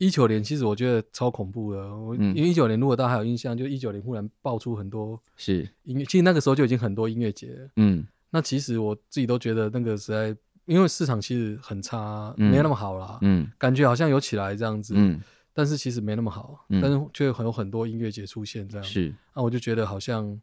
[0.05, 1.95] 一九年其实我觉得超恐怖的。
[1.95, 7.69] 我、嗯、因为一九年如果大家还有印象，就一九年忽然爆出很多是音乐，其实那个时候就已经很多音乐节。
[7.77, 13.17] 嗯，那其实我自己都觉得那个实在，因为市场其实很差，嗯、没那么好啦。
[13.21, 14.93] 嗯，感觉好像有起来这样子。
[14.95, 15.19] 嗯，
[15.53, 16.65] 但是其实没那么好。
[16.69, 18.83] 嗯，但是却有很多音乐节出现这样。
[18.83, 20.39] 是，那我就觉得好像。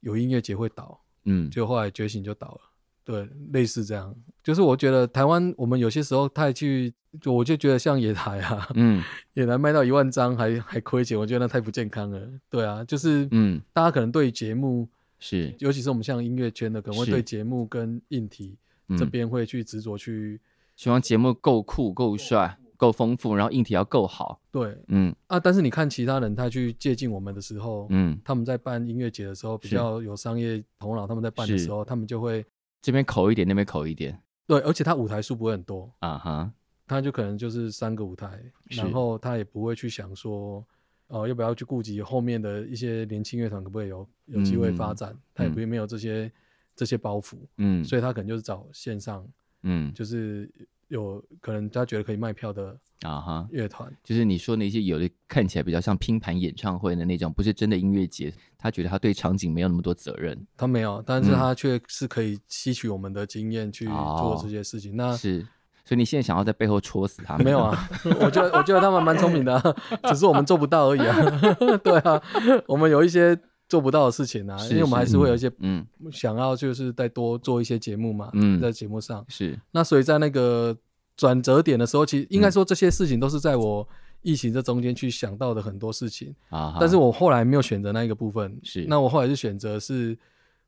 [0.00, 2.60] 有音乐节会倒，嗯，就后来觉醒就倒了，
[3.08, 6.92] 对，类似这样，就是我觉得台湾我们有些时候太去，
[7.22, 14.86] 就我就觉得像野台啊，嗯， 野台卖到一万张还还亏钱，我觉得那太不健康了，对啊，就是，嗯，大家可能对节目
[15.18, 18.58] 是，尤其是我们像音乐圈的，可能会对节目跟硬体
[18.98, 20.38] 这边会去执着去，
[20.76, 22.58] 希望节目够酷够帅。
[22.78, 24.40] 够丰富，然后硬体要够好。
[24.52, 25.12] 对，嗯。
[25.26, 32.46] 啊，但是你看其他人他去接近我们的时候，嗯，他们在办音乐节的时候比较有商业头脑，他们在办的时候，他们就会
[32.80, 34.20] 这边口一点，那边口一点。
[34.46, 36.52] 对，而且他舞台数不会很多啊哈，
[36.86, 40.64] 他就可能就是三个舞台，然后他也不会去想说。
[41.10, 45.10] 哦，要不要去顾及后面的一些年轻乐团可不可以有有机会发展？
[45.10, 46.32] 嗯、他也不会没有这些、嗯、
[46.76, 49.26] 这些包袱，嗯，所以他可能就是找线上，
[49.62, 50.52] 嗯，就是
[50.88, 65.46] 有可能他觉得可以卖票的啊哈乐团，就是你说那些有的看起来比较像拼盘演唱会的那种，不是真的音乐节，他觉得他对场景没有那么多责任，他没有，但是他却是可以吸取我们的经验去做这些事情，哦、那是。
[65.84, 67.44] 所以你现在想要在背后戳死他们？
[67.44, 67.88] 没有啊，
[68.20, 69.74] 我觉得我觉得他们蛮聪明的、啊，
[70.10, 71.16] 只是我们做不到而已啊。
[71.82, 72.22] 对啊，
[72.68, 73.34] 我们有一些
[73.68, 79.58] 做不到的事情啊，因为我们还是会有一些嗯想要就是再多做一些节目嘛，嗯，在节目上是。
[79.70, 80.76] 那所以在那个
[81.16, 83.86] 转折点的时候，其实应该说这些事情都是在我
[84.22, 86.76] 疫情这中间去想到的很多事情啊。
[86.80, 88.84] 但是我后来没有选择那一个部分，是。
[88.88, 90.16] 那我后来就选择是，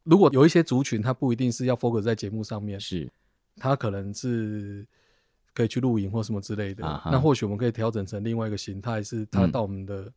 [0.04, 3.10] 如果有一些族群，它不一定是要 focus 在节目上面，是，
[3.56, 4.86] 它可能是。
[5.52, 10.10] 可以去露营或什么之类的，啊、那或许我们可以调整成另外一个形态，是他到我们的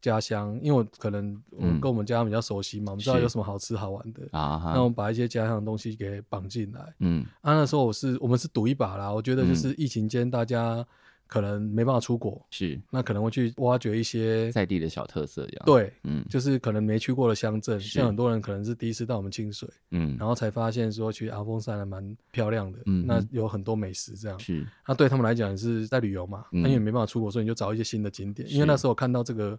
[0.00, 6.94] 家乡，嗯、因为我可能我跟我们家比较熟悉嘛，嗯、我们知道有什么好吃好玩的，啊、那我们把一些家乡的东西给绑进来。
[7.00, 10.86] 嗯，啊，那时候我是我们是赌一把啦，我觉得就是疫情间大家。
[11.30, 12.80] 可能没办法出国，是。
[12.88, 15.62] 那可能会去挖掘一些在地的小特色，这样。
[15.66, 24.66] 对，嗯，就是可能没去过的乡镇，像很多人可能是第一次到我们清水，嗯，然后才发现说去阿峰山还蛮漂亮的，嗯，那有很多美食这样，是。
[24.86, 29.58] 那对他们来讲也是在旅游嘛，那、嗯、因为没办法出国，所以你就找一些新的景点，因为那时候我看到这个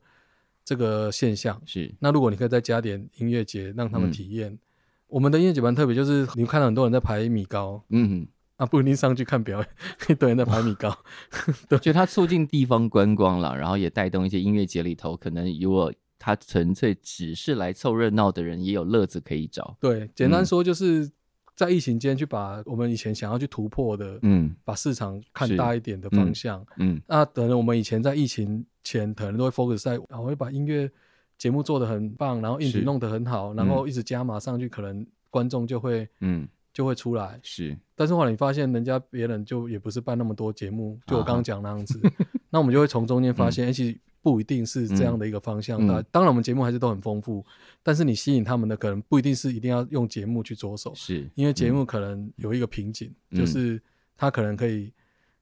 [0.69, 4.59] 这个现象，是那如果你可以再加点音乐节让他们体验，嗯、
[5.07, 8.27] 我们的音乐节蛮特别，就是你看到很多人在排米糕，嗯。
[8.57, 9.69] 啊，不一定上去看表演，
[10.09, 10.95] 一堆人在排米糕。
[11.67, 19.77] 对，就它促进地方观光了，然后也带动一些音乐节里头，可能如果他纯粹只是来凑热闹的人，也有乐子可以找。
[19.79, 21.09] 对，简单说就是
[21.59, 27.01] 在疫情间去把我们以前想要去突破的，嗯，把市场看大一点的方向，嗯，嗯。
[27.05, 30.89] 那等我们以前在疫情前可能都会 focus 在，然后会把音乐
[31.37, 36.47] 节目做得很棒，然后硬体弄得很好，然后一直加码上去，可能观众就会，嗯。
[36.71, 42.11] 就会出来，是，但是后来你发现人家别人就也不是办那么多节目，就我刚刚讲那样子，啊、
[42.51, 45.85] 那我们就会从中间发现，嗯、 其实不一定是这样的一个方向。
[45.85, 47.45] 那、嗯、当然我们节目还是都很丰富，
[47.83, 53.81] 但是你吸引他们的可能不一定是一定要用节目去着手，是因为节目可能有一个瓶颈，嗯、就是
[54.15, 54.91] 他可能可以。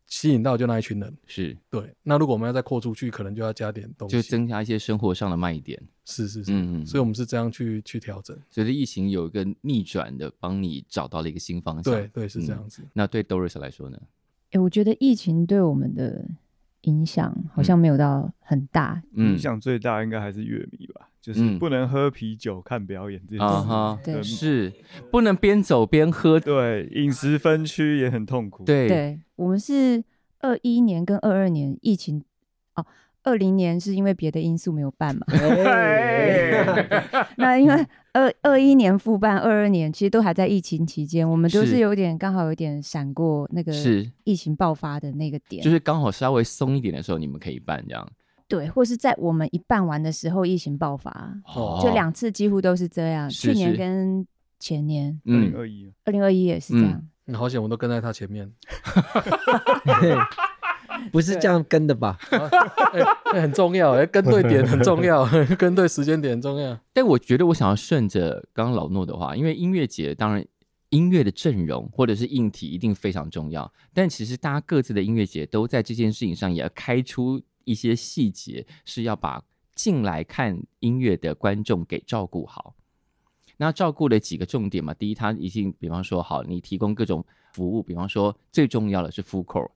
[0.10, 5.78] 吸引到就那一群人是对，那如果我们要再扩出去，可能就要加点东西，就增加一些生活上的卖点。
[6.06, 8.34] 是是是，嗯嗯，所以我们是这样去去调整。
[8.50, 11.94] 随着疫情有一个逆转的，帮你找到了一个新方向。
[11.94, 12.82] 对对，是这样子。
[12.94, 14.02] 那对 Doris 来说呢？
[14.52, 16.26] 哎，我觉得疫情对我们的
[16.82, 19.02] 影响好像没有到很大。
[19.14, 23.66] 影响最大应该还是乐迷吧，就是不能喝啤酒看表演这件事。
[24.04, 24.74] 对，是
[25.12, 26.40] 不能边走边喝。
[26.40, 28.64] 对，饮食分区也很痛苦。
[28.64, 29.20] 对对。
[29.36, 30.04] 我们是
[30.40, 32.24] 二一年跟二二年疫情
[32.76, 32.86] 哦，
[33.28, 35.28] 二零年是因为别的因素没有办嘛。
[37.36, 43.74] 那因为二二一年复办，二二年其实都还在疫情期间，我们都是有点刚好有点闪过那个
[44.24, 48.10] 疫情爆发的那个点，就是刚好稍微松一点的时候，你们可以办这样。
[48.48, 51.12] 对，或是在我们一办完的时候，疫情爆发，
[51.54, 53.30] 哦、就两次几乎都是这样。
[53.30, 54.26] 是是去年跟
[54.58, 56.94] 前年，二零二一，二零二一也是这样。
[56.94, 57.10] 嗯。
[57.30, 58.50] 你好险，我都跟在他前面，
[61.12, 62.18] 不是这样跟的吧？
[63.34, 65.26] 很重要，哎，跟对点很重要，
[65.58, 66.78] 跟对时间点很重要。
[66.94, 70.46] 但我觉得我想要顺着刚刚老诺的话，因为音乐节当然
[70.90, 79.44] 音乐的阵容或者是硬体一定非常重要，但其实大家各自的音乐节都在这件事情上也要开出一些细节，是要把
[79.76, 82.74] 进来看音乐的观众给照顾好。
[83.58, 89.70] 那照顾的几个重点嘛，第一，他一定比方说好，你提供各种服务，比方说最重要的是 food court，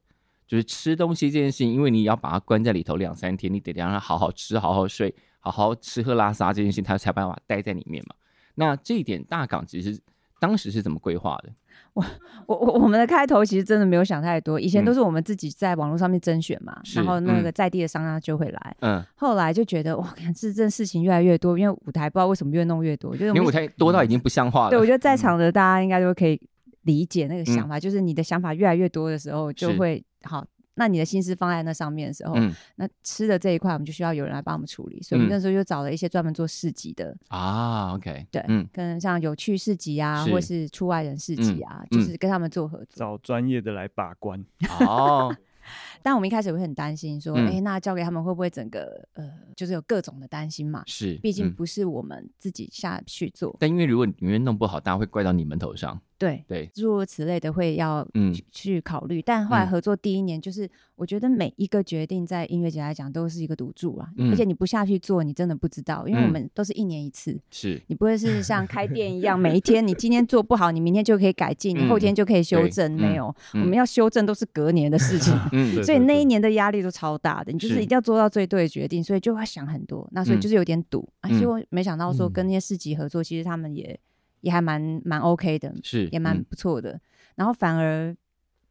[0.52, 8.14] 就是吃东西这件事情，因为你要把它关在里头两三天，你得让它好好吃、好好睡、好好吃喝拉撒这件事情，它才办法待在里面嘛。
[8.56, 9.98] 那这一点大港其实
[10.42, 11.54] 当时是怎么规划的？
[11.94, 12.04] 我
[12.48, 24.72] 我我我们的开头其实真的没有想太多，以前都是我们自己在网络上面甄选嘛，嗯、然后那个在地的商家就会来，嗯，后来就觉得哇，看这这事情越来越多，因为舞台不知道为什么越弄越多，就是因为舞台多到已经不像话了。
[24.72, 26.38] 对，我觉得在场的大家应该都可以
[26.82, 30.46] 理解那个想法，嗯、就是你的想法越来越多的时候，就会是好。
[30.76, 44.44] 那你的心思放在那上面的时候，嗯、那吃的这一块我们就需要有人来帮我们处理，所以我们那时候就找了一些专门做市集的啊，OK，对，嗯，跟像有趣市集啊，是或是出外人市集啊，嗯、就是跟他们做合作，找专业的来把关。
[44.80, 45.36] 哦，
[46.04, 50.84] 但我们一开始会很担心，说，哎、嗯欸，那交给他们会不会整个呃，就是有各种的担心嘛？
[50.86, 53.52] 是，毕竟不是我们自己下去做。
[53.52, 56.00] 嗯、但因为如果里面弄不好，大家会怪到你们头上。
[56.18, 58.08] 对对，诸如此类的会要
[58.52, 84.00] 去考虑，嗯，但后来合作第一年，就是我觉得每一个决定在音乐节来讲都是一个赌注啊，嗯，而且你不下去做，你真的不知道，因为我们都是一年一次，是，嗯，你不会是像开店一样， 每一天你今天做不好，你明天就可以改进，你后天就可以修正，没有，我们要修正都是隔年的事情， 嗯， 所以那一年的压力都超大的，你就是一定要做到最对的决定，所以就会想很多，那所以就是有点赌，啊，结果没想到说跟那些市集合作，其实他们也。
[84.42, 87.02] 也还蛮蛮 OK 的，是也蛮不错的，嗯。
[87.36, 88.18] 然后反而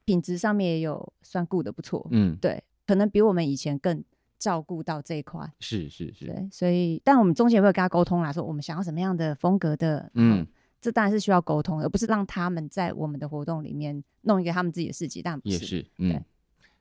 [0.04, 4.02] 品质上面也有算顾的不错，嗯，对，可能比我们以前更
[4.36, 5.48] 照顾到这一块。
[5.60, 10.44] 是是是，对，所以但我们中间也会有跟他沟通啦，说我们想要什么样的风格的，嗯，
[10.80, 16.20] 这当然是需要沟通的，而不是让他们在我们的活动里面弄一个他们自己的事情，但不是，嗯。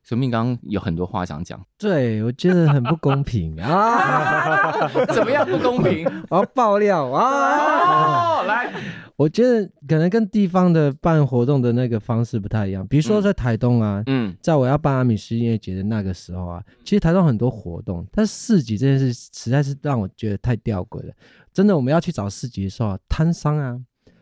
[0.02, 4.88] 对小明刚刚有很多话想讲，对，我觉得很不公平啊！
[5.14, 6.04] 怎么样不公平？
[6.30, 8.40] 我要爆料啊！
[8.42, 8.74] 哦，来，
[9.18, 12.86] 我觉得可能跟地方的办活动的那个方式不太一样。
[12.88, 21.14] 比如说在台东啊，嗯，在我要办阿米斯音乐节的那个时候啊，其实台东很多活动，但是市集这件事实在是让我觉得太吊诡了。
[21.54, 23.78] 真的，我们要去找市集的时候，摊商啊，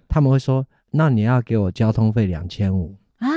[0.10, 3.28] 他们会说：“那你要给我交通费两千五啊。”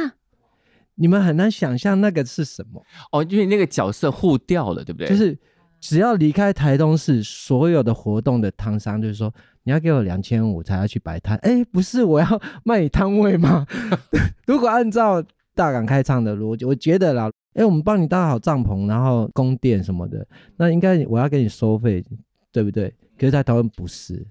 [1.00, 5.08] 你们很难想象那个是什么哦，因为那个角色互调了，对不对？
[5.08, 5.36] 就是
[5.80, 9.32] 只要离开台东市，所有的活动的摊商就是说，
[9.62, 11.38] 你要给我两千五才要去摆摊。
[11.38, 12.26] 哎，不是我要
[12.64, 13.66] 卖你摊位吗？
[14.46, 20.26] 如果按照大港开唱的逻辑，我觉得啦，哎，我们帮你搭好帐篷，然后供电什么的，
[20.58, 22.04] 那应该我要给你收费，
[22.52, 22.94] 对不对？
[23.18, 24.22] 可是，在台湾不是，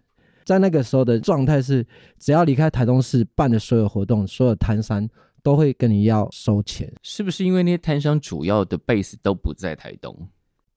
[0.45, 1.83] 在那个时候的状态是，
[2.19, 5.09] 只要离开台东市办的所有活动，所有摊商。
[5.43, 10.15] 都会跟你要收钱，是不是因为那些摊商主要的 base 都不在台东？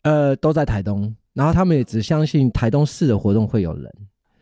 [0.02, 3.92] 呃，都在台东，然后他们也只相信台东市的活动会有人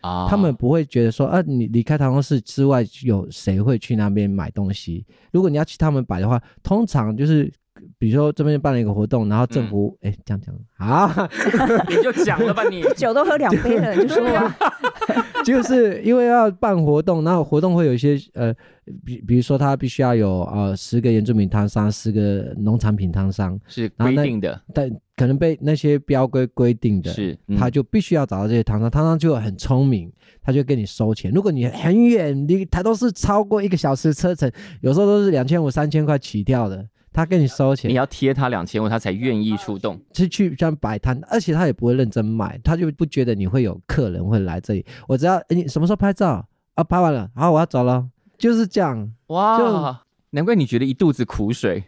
[0.00, 5.04] 啊，他们不会觉得说啊，你离开台东市之外有谁会去那边买东西？
[5.32, 7.52] 如果你要去他们摆的话，通常就是。
[7.98, 11.28] 比如说这边办了一个活动，然后政府哎、嗯、这样讲啊，
[11.88, 14.56] 你就讲了吧你， 你酒都喝两杯了，就说吧，
[15.44, 18.52] 就是因为要办活动，然后活动会有一些呃，
[19.04, 30.10] 比比如说他必须要有呃十个原住民摊商，十个农产品摊商是规定的，但可能被那些标规规定的，是、嗯、他就必须要找到这些摊商，摊商就很聪明，
[30.42, 31.30] 他就跟你收钱。
[31.30, 36.86] 如果你很远，离台东是超过一个小时车程，有时候都是两千五、三千块起跳的。
[37.12, 40.00] 他跟你收钱，你要贴他两千五，他才愿意出动。
[40.14, 44.84] 是去这样摆摊，而且他也不会认真卖，他就不觉得你会有客人会来这里。
[45.08, 46.84] 我只要，欸、你什么时候拍照啊？
[46.84, 49.12] 拍完了，好，我要走了，就是这样。
[49.26, 51.84] 哇，难怪你觉得一肚子苦水。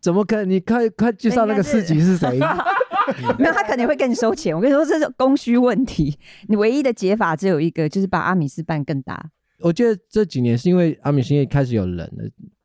[0.00, 0.50] 怎么可能？
[0.50, 2.38] 你快快介绍那个市集是谁？
[3.38, 4.54] 没有，他肯定会跟你收钱。
[4.54, 6.18] 我跟你说，这是供需问题。
[6.48, 9.30] 你唯一的解法只有一个，就是把阿米斯办更大。
[9.60, 12.24] 我觉得这几年是因为阿米斯也开始有人了。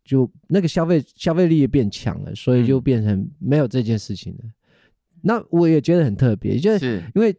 [0.09, 4.39] 就那个消费消费力也变强了，所以就变成没有这件事情了。
[4.41, 4.51] 嗯、
[5.21, 7.35] 那我也觉得很特别，就是因为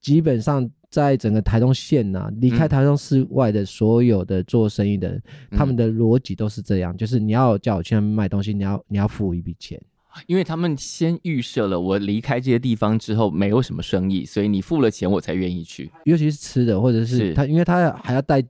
[0.00, 9.78] 基本上在整个台东县呐、啊，离开台东市外的所有的做生意的人，嗯、他们的逻辑都是这样，就是你要叫我去那边卖东西，你要你要付一笔钱，
[10.26, 17.34] 因为他们先预设了我离开这些地方之后没有什么生意，所以你付了钱我才愿意去，尤其是吃的或者是。
[17.34, 18.42] 他，因为他还要带。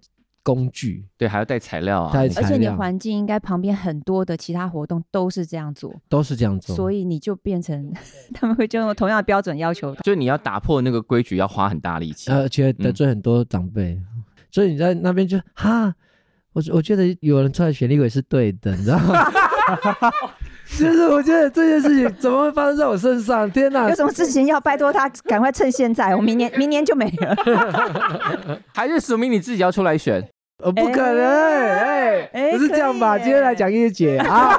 [0.46, 1.04] 工具。
[1.18, 7.92] 对，还要带材料啊，材料，而且你环境应该旁边很多的其他活动都是这样做，都是这样做，所以你就变成
[8.32, 15.92] 他们会就用同样的标准要求，就你要打破那个规矩，要花很大力气，而且得罪很多长辈，嗯、所以你在那边就哈，
[16.52, 19.28] 我我觉得有人出来选立委是对的，你知道吗？
[20.78, 23.48] 就是我觉得这件事情怎么会发生在我身上？
[23.50, 23.88] 天哪！
[23.88, 30.28] 有什么事情要拜托他赶快趁现在，我明年明年就没了， 还是署名你自己要出来选？
[30.62, 33.18] 呃，不可能，哎、不是这样吧？
[33.18, 34.58] 今天来讲音乐节啊，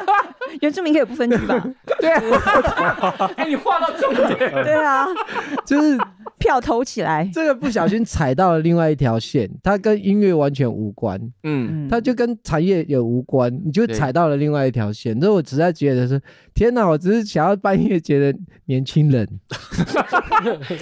[0.61, 1.67] 原住民可以不分区吧？
[1.99, 5.05] 对啊， 哎，你画到重点， 对啊，
[5.65, 5.97] 就是。
[6.39, 15.19] 票投起来，这个不小心踩到了另外一条线，它跟音乐完全无关，嗯，它就跟产业也无关，你就踩到了另外一条线。
[15.19, 16.21] 所以我实在觉得是，
[16.53, 19.27] 天哪，我只是想要办音乐节的年轻人，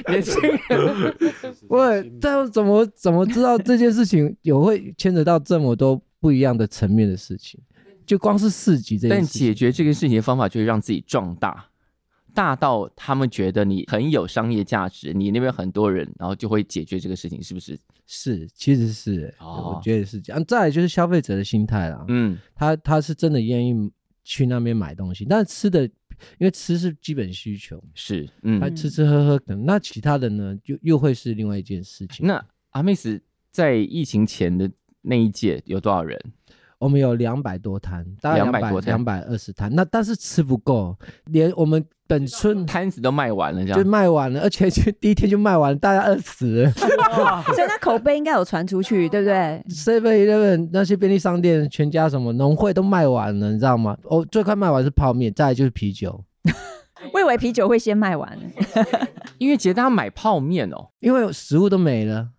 [0.09, 1.15] 年轻人，
[1.69, 7.57] 我但怎么怎么知道这件事情有会牵扯到这么多不一样的层面的事情？
[8.05, 11.69] 就光是四级这件事情，但解决这个事情的方法就是让自己壮大。
[12.33, 17.79] 大到他们觉得你很有商业价值，你那边很多人，然后就会解决这个事情，是不是？
[18.05, 20.43] 是，其实是，哦、我觉得是这样。
[20.43, 23.89] 再来就是消费者的心态啦，嗯，他他是真的愿意
[24.25, 25.85] 去那边买东西，但是吃的
[26.37, 32.27] 因为吃是基本需求，是，嗯，他吃吃喝喝等，那其他的呢，就又会是另外一件事情。
[32.27, 34.69] 那阿妹斯在疫情前的
[35.01, 36.19] 那一届有多少人？
[36.85, 39.73] 我们有两百多摊，大概两百多摊，两百二十摊。
[39.73, 46.71] 那但是吃不够，连我们本村摊子都卖完了，这样就卖完了，而且就第一天就卖完了，大家饿死了。
[46.73, 53.97] 所以那口碑应该有传出去， 对不对？Seven Eleven 那些便利商店、全家什么农会都卖完了，你知道吗？
[54.03, 56.23] 哦，最快卖完是泡面，再来就是啤酒。
[57.11, 58.37] 我以为啤酒会先卖完，
[59.39, 62.29] 因为节大家买泡面哦，因为食物都没了，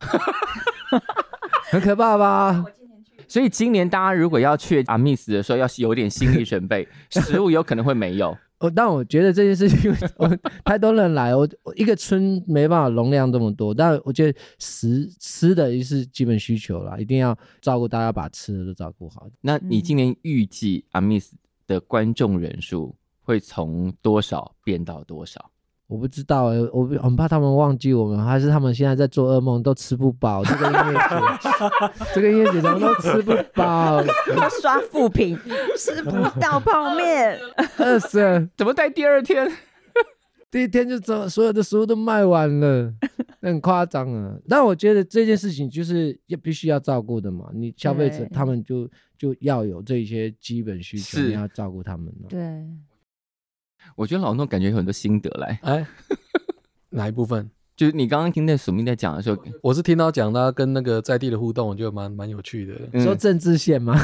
[1.70, 2.64] 很可怕吧？
[3.28, 8.36] 所以今年大家如果要去阿密斯的时候，要有点心理准备， 食物有可能会没有。
[8.58, 10.26] 哦，但我觉得这件事情，我
[10.64, 13.74] 太多人来，我一个村没办法容量这么多。
[13.74, 19.28] 但我觉得食吃的也是基本需求啦，一定要照顾大家，把吃的都照顾好。
[19.42, 25.50] 那你今年预计阿密斯的观众人数会从多少变到多少？
[25.88, 30.44] 我不知道哎、欸，我很怕他们忘记我们，还是他们现在在做噩梦，都吃不饱。
[30.44, 31.16] 这个音乐节，
[32.14, 34.02] 这个音乐节怎么都吃不饱？
[34.36, 35.38] 要刷副品，
[35.78, 36.10] 吃不
[36.40, 37.38] 到泡面。
[37.78, 39.48] 饿死了，怎么在第二天？
[40.50, 42.92] 第一天就走，所有的食物都卖完了，
[43.40, 44.36] 很夸张啊。
[44.48, 52.12] 但我觉得这件事情就是要必须要照顾的嘛，你消费者他们就就要有这些基本需求，你要照顾他们。
[52.28, 52.64] 对。
[53.94, 55.86] 我觉得老诺感觉有很多心得来，哎，
[56.90, 57.48] 哪一部分？
[57.76, 62.74] 就是你刚刚听那署名在讲的时候，我是听到讲他跟那个在地的互动，我觉得蛮蛮有趣的。
[62.90, 63.94] 你说政治线吗？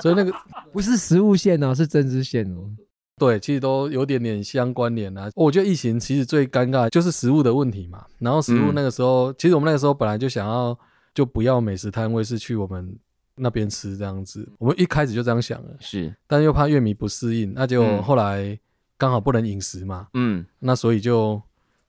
[0.00, 0.32] 所以那个
[0.72, 2.70] 不是食物线哦，是政治线哦。
[3.18, 5.28] 对，其实都有点点相关联啊。
[5.34, 8.06] 我觉得疫情其实最尴尬就是食物的问题嘛。
[8.20, 10.78] 然后食物那个时候，嗯、其实我们那个时候本来就想要
[11.12, 12.96] 就不要美食摊位，是去我们。
[13.40, 18.58] 那边吃这样子，我们一开始就这样想了，是，但又怕乐迷不适应，那就后来
[18.98, 21.40] 刚好不能饮食嘛，嗯，那所以就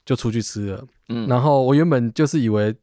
[0.06, 2.74] 就出去吃了，嗯，然后我原本就是以为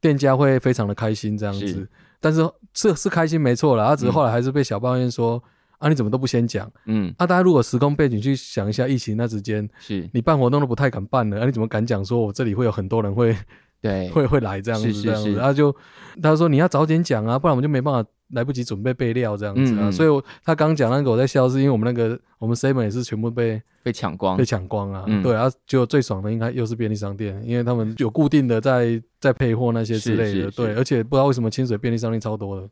[0.00, 1.88] 店家会非常的开心这样子，是
[2.20, 2.40] 但是
[2.74, 5.42] 是是开心没错了，他只是后来还是被小抱怨说，嗯、
[5.78, 10.08] 啊你怎么都不先讲，嗯，啊大家如果时空背景去想一下，疫情那之间，是。
[10.12, 13.36] 你办活动都不太敢办了，啊你怎么敢讲说我这里会有很多人会？
[13.80, 15.74] 对，会会来这样子，这样子，然后就
[16.22, 19.90] 他说你要早点讲啊，不然我们就没办法来不及准备备料这样子啊。
[19.90, 25.04] 所以他刚讲那个我在笑，是因为我们那个我们 seven 也是全部被被抢光，被抢光啊。
[25.22, 30.50] 对啊，就最爽的应该又是便利商店，因为他们有固定的在在配货那些之类的。
[30.50, 32.68] 对，而且不知道为什么清水便利商店超多的，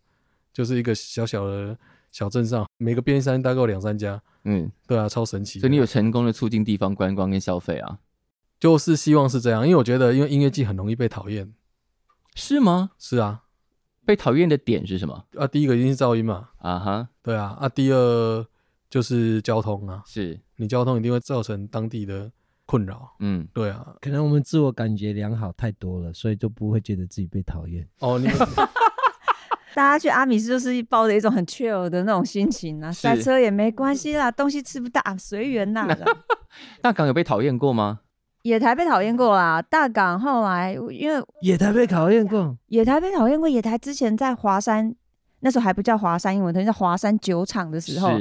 [0.52, 1.78] 就是一个小小的
[2.11, 4.20] 小镇上，每个便利商店大概有两三家。
[4.42, 5.61] 嗯，对啊，超神奇。
[5.61, 7.98] 所以你有成功的促进地方观光跟消费啊。
[8.59, 11.52] 就是希望是这样，因为我觉得，因为音乐季很容易被讨厌，
[12.34, 12.90] 是吗？
[12.98, 13.42] 是啊，
[14.04, 15.24] 被讨厌的点是什么？
[15.36, 18.46] 啊，第一个一定是噪音嘛，啊哈，对啊，啊，第二
[18.88, 22.30] 就是交通啊，是你交通一定会造成当地的
[22.64, 27.86] 困扰，嗯，对啊，可能我们自我感觉良好太多了，所以就不会觉得自己被讨厌。
[28.00, 28.36] 哦，你们
[29.74, 35.86] 大家去阿米斯就是抱着一种很 chill 的那种心情啊，塞车也没关系啦，东西吃不到随缘呐。
[36.80, 38.00] 大港有被讨厌过吗？
[38.47, 43.49] 野台被讨厌过啦，大港后来因为野台被讨厌过，野台被讨厌过。
[43.49, 44.94] 野台之前在华山，
[45.40, 48.12] 那时候还不叫华山英文，等于在华山酒厂的时候，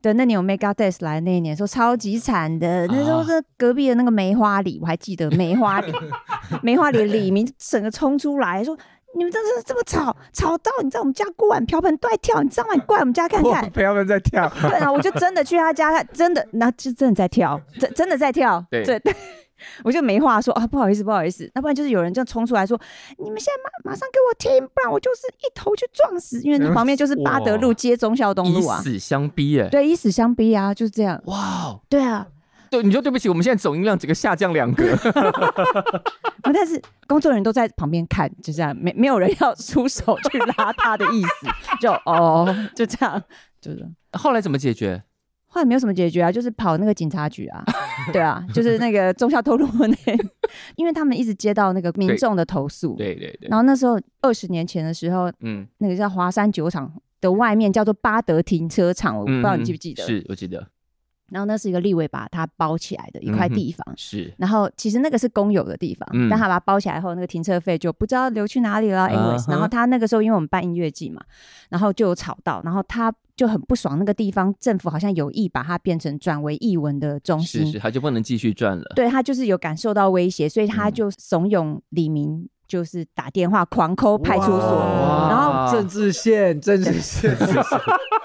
[0.00, 2.86] 对，那年有 Megadeth 来那一年，说超级惨的。
[2.86, 5.92] 那时候是隔壁的那个梅花里，我还记得梅花里，
[6.62, 8.74] 梅花里的里民整个冲出来说
[9.14, 12.72] ：“你们这是这么吵，吵到你知道我们家锅碗瓢盆都在跳，你知道吗？
[12.72, 19.14] 你过来我们家看看， 瓢盆在跳。”对啊，我就真的去他家，真的，那就真的在跳，真真的在跳，对对。
[19.84, 22.80] 我就没话说啊，不好意思，不好意思，那不然就是有人就冲出来说，
[23.18, 32.26] 你们现在马马上给我听，不然我就是一头去撞死，因为那 旁边就是八德路接忠孝东路啊，以死相逼哎，对，以死相逼啊，就是这样，哇，对啊，
[32.70, 34.84] 对，你说对不起，我们现在总音量整个下降两格，
[36.42, 41.46] 但是工作人员都在旁边看，就这样，没没有人要出手去拉他的意思，
[41.80, 43.22] 就哦，就这样，
[43.60, 43.86] 就是。
[44.12, 45.02] 后来怎么解决？
[45.48, 47.64] 后来没有什么解决啊，就是跑那个警察局啊，
[48.12, 49.96] 对啊，就是那个忠孝东路那，
[50.76, 53.48] 因为他们一直接到那个民众的投诉，对对对。
[53.48, 60.04] 然后那时候二十年前的时候，嗯，那个叫华山酒厂的外面叫做巴德停车场，我不知道你记不记得？
[60.04, 60.66] 是我记得。
[61.30, 64.32] 然后那是一个立委把它包起来的一块地方，是。
[64.38, 69.06] 然后其实那个是公有的地方，但他把它包起来后，那个停车费就不知道流去哪里了。
[69.08, 71.20] anyways，然后他那个时候因为我们办音乐季嘛，
[71.68, 73.12] 然后就有吵到，然后他。
[73.36, 78.82] 就很不爽，那个地方政府好像有意把它变成转为艺文的中心，是是，他就不能继续转了。
[78.96, 87.30] 对，他就是有感受到威胁，所以他就怂恿李明就是打电话狂 call 派出所，然后政治线，政治线，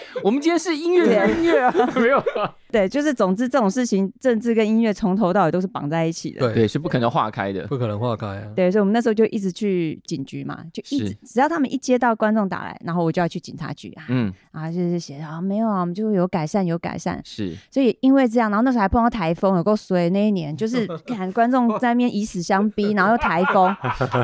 [0.22, 2.22] 我们今天是音乐音乐啊， 没有。
[2.70, 6.40] 对，就是总之这种事情，政治跟音乐从头到尾都是绑在一起的。
[6.40, 8.42] 对，对，是不可能化开的，不可能化开啊。
[8.54, 17.18] 对，所以我们那时候就一直去警局嘛，就一直只要他们一接到观众打来，然后我就要去警察局啊，嗯，然后就是写啊，没有啊，我们就有改善，有改善。
[17.24, 20.10] 是，所以因为这样，然后那时候还碰到台风，有够衰。
[20.10, 23.74] 那一年就是 看观众在那边以死相逼，然后又台风，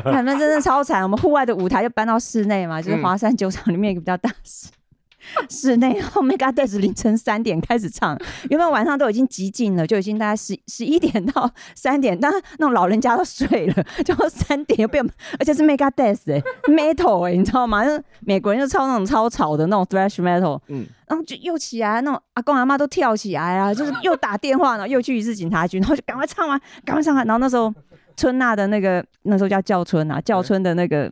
[0.03, 1.01] 他们真的超惨。
[1.01, 4.67] 我们户外的舞台就搬到室内嘛，就是华山酒厂里面一个比较大室。
[5.49, 8.17] 室内，然后 Megadeth 凌晨三点开始唱，
[8.49, 14.99] 原本晚上都已经极尽了，就已经大概十十一点到三点，但那种老人家都睡了， 就三点又被，
[15.39, 17.83] 而且是 Megadeth 哎，metal 哎，你知道吗？
[17.85, 27.73] 就是美国人就唱那种超吵的那种 thrash metal，嗯，然后就又起来，那种阿公阿妈都跳起来啊，就是又打电话，然后又去一次警察局，然后就赶快唱完，赶快唱完，然后那时候
[28.17, 31.11] 春娜的那个那时候叫叫春啊，叫春的那个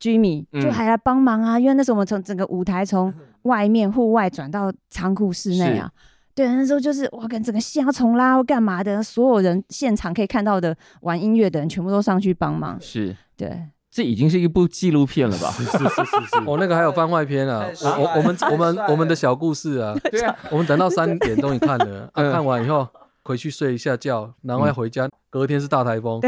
[0.00, 5.90] Jimmy 就还来帮忙啊，因为那时候我们从整个舞台从外面户外转到仓库室内啊，
[6.34, 12.78] 对，那时候就是哇，跟整个线要重拉或干嘛的，所有人现场可以看到的玩音乐的人全部都上去帮忙。
[12.80, 15.50] 是，对，这已经是一部纪录片了吧？
[15.52, 22.86] 是是是是是，我 那个还有番外篇啊，我我我们我们我们的小故事啊， 对啊，我们等到三点终于看了，啊，看完以后
[23.22, 26.20] 回去睡一下觉，然后要回家，隔天是大台风，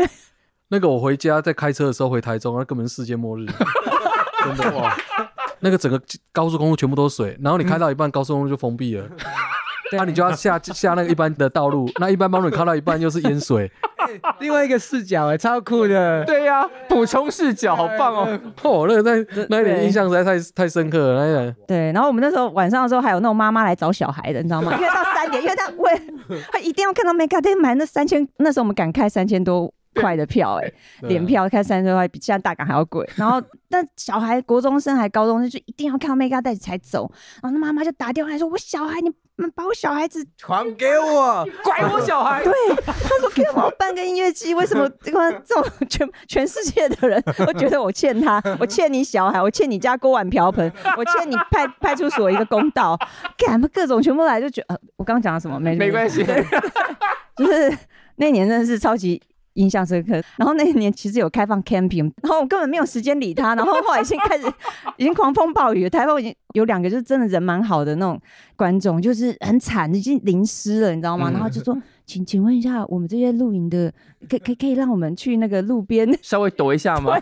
[0.69, 3.47] 那个我回家在开车的时候回台中，那根本是世界末日，
[4.45, 4.79] 真的。
[4.79, 4.97] 哇。
[5.61, 6.01] 那个整个
[6.33, 9.09] 高速公路全部都是水，然后你开到一半，高速公路就封闭了，
[9.91, 13.71] 那、你就要下下那个一般的道路， 那一般道路你开到一半又是淹水，
[14.07, 21.57] 欸、另外一个视角哎、欸，超酷的，对呀、啊，补充视角好棒哦，哦，那个那那一点印象实在太太深刻了，那一点。
[21.67, 24.75] 对，然后我们那时候晚上的时候还有那种妈妈来找小孩的，你知道吗？
[24.75, 29.73] 因为到三点，因为他为他一定要看到 Megadeth 买那三千，那时候我们敢开三千多。
[30.01, 30.75] 块的票哎、欸，
[31.09, 33.09] 联票开三十块，比现在大港还要贵。
[33.17, 37.11] 然后， 但小孩国中生还高中生就一定要看到 Megadeth 才走。
[37.43, 42.53] 然后那妈妈就打电话来说：“我小孩，你们把我小孩子还给我，拐我小孩。”对，
[42.87, 48.41] 他说：“给我办个音乐季，为什么这个这种全全世界的人都觉得我欠他？
[48.61, 52.97] 我欠你小孩，我欠你家锅碗瓢盆，我欠你派派出所一个公道。
[53.37, 55.59] 干嘛各种全部来就觉得，呃、我刚刚讲了什么？
[55.59, 56.25] 没没关系，
[57.37, 57.77] 就是
[58.17, 59.21] 那年真的是超级。”
[59.57, 64.45] 印象深刻，然后那一年其实有开放 camping，然后我根本没有时间理他，然后后来已经开始
[64.97, 68.21] 已经狂风暴雨，台风已经有两个就是真的人蛮好的那种
[68.55, 71.31] 观众，就是很惨，已经淋湿了，你知道吗？
[71.31, 71.77] 然后就说，
[72.07, 73.93] 请请问一下，我们这些露营的，
[74.29, 77.19] 可可可以让我们去那个路边稍微躲一下吗？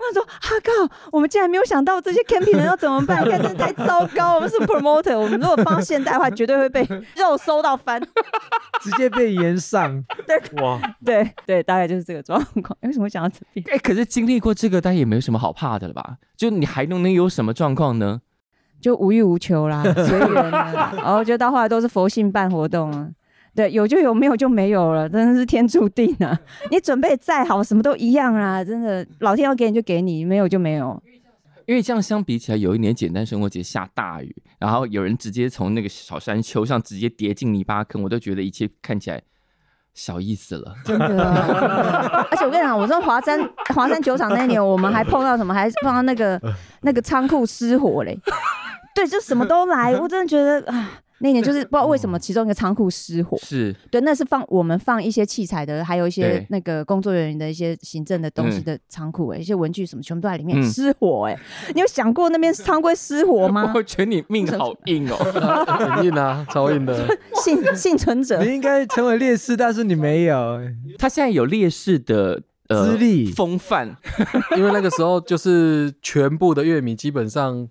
[0.00, 3.22] 他说：“哈靠，我们竟然没有想到这些 camping 人要怎么办？
[3.26, 4.36] 你看，真的太糟糕。
[4.36, 6.86] 我们是 promoter，我们如果放现代的话，绝对会被
[7.16, 8.00] 肉搜到翻，
[8.80, 10.04] 直接被延上。
[10.26, 12.76] 对，哇，对对，大概就是这个状况。
[12.82, 13.66] 为什么想到这边？
[13.70, 16.16] 哎、欸，可是经历过这个，大家也没有什么好怕的了吧？
[16.36, 18.20] 就你还能能有什么状况呢？
[18.80, 20.92] 就无欲无求啦，随缘啦。
[20.96, 23.08] 然后就到后来都是佛性办活动啊。”
[23.58, 26.38] 对，有就有，没有就没有了，真的是天注定啊！
[26.70, 28.62] 你准备再好，什么都一样啊！
[28.62, 31.02] 真的，老天要给你就给你，没有就没有。
[31.66, 39.20] 因为这样相比起来，有一年简单生活节下大雨，然后有人直接从那个小山丘上直接跌进泥巴坑，我都觉得一切看起来
[39.92, 40.76] 小意思了。
[40.84, 41.24] 真的，
[42.30, 43.40] 而且我跟你讲，我说华山
[43.74, 45.52] 华山酒厂那年，我们还碰到什么？
[45.52, 46.40] 还碰到那个
[46.82, 48.16] 那个仓库失火嘞？
[48.94, 51.00] 对，就什么都来，我真的觉得啊。
[51.20, 53.74] 那年就是不知道为什么其中一个仓库失火，是。
[53.90, 61.36] 对，那是放我们放一些器材的，还有一些那个工作人员的一些行政的东西的仓库，哎，一些文具什么全部都在里面失火，哎，
[61.74, 63.72] 你有想过那边仓库失火吗？
[63.76, 65.16] 我觉得你命好硬哦，
[65.96, 67.06] 很硬啊，超硬的，
[67.42, 70.60] 幸幸存者，你应该成为烈士，但是你没有，
[70.98, 73.32] 他现在有烈士的资历。
[73.32, 73.96] 风范，
[74.56, 77.68] 因为那个时候就是全部的乐迷基本上。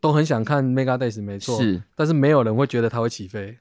[0.00, 3.58] 都很想看 Mega Days，没错，是，但是没有人会觉得它会起飞，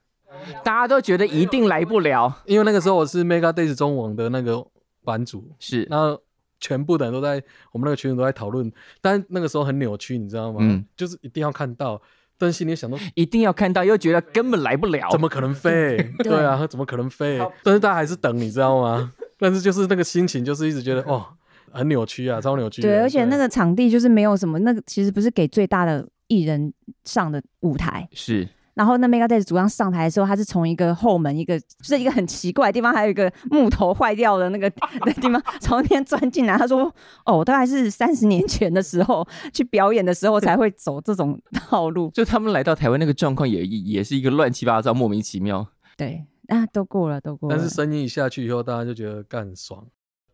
[0.64, 4.66] 大家都觉得一定来不了，因为那个时候我是 Mega Days 中网的那个
[5.04, 6.22] 版主，是，然后
[6.60, 8.72] 全部的人都在我们那个群里都在讨论，
[9.02, 10.60] 但那个时候很扭曲，你知道吗？
[10.62, 12.02] 嗯，就是一定要看到，
[12.38, 15.98] 但是心里想到一定要看到，又觉得根本来不了，怎么可能飞？
[16.24, 17.40] 对啊，他怎么可能飞？
[17.64, 19.14] 但是大家还是等，你知道吗？
[19.40, 21.26] 但是就是那个心情，就是一直觉得哦，
[21.72, 22.82] 很扭曲啊，超扭曲。
[22.82, 26.08] 对，而且那个场地就是没有什么，那个其实不是给最大的。
[26.28, 26.74] 艺人
[27.04, 34.72] 上的舞台是，然后那 Megadeth 主唱上台的时候，他是从一个后门，一个就是一个很奇怪的地方，还有一个木头坏掉的那个
[35.06, 36.56] 那地方，从那边钻进来。
[36.58, 36.94] 他说
[37.26, 45.68] ：“哦，大概是三十年前的时候去表演的时候才会走这种道路。”就他们来到台湾那个状况也也是一个乱七八糟、莫名其妙。
[45.98, 47.56] 对，啊，都过了，都过了。
[47.56, 49.88] 但是声音一下去以后，大家就觉得干爽。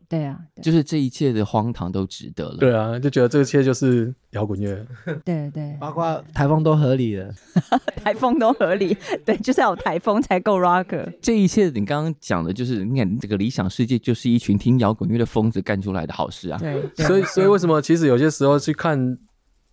[0.08, 2.56] 对啊，就是这一切的荒唐都值得了。
[2.58, 4.84] 对啊，就觉得这一切就是摇滚乐。
[5.24, 7.32] 对对，包括台风都合理了，
[8.02, 8.96] 台风都合理。
[9.24, 11.12] 对，就是要有台风才够 rock。
[11.20, 16.58] 这一切你刚刚讲的，就是你看这个理想世界，就是一群听摇滚乐的疯子干出来的好事啊。
[16.58, 19.18] 对，所以所以为什么其实有些时候去看。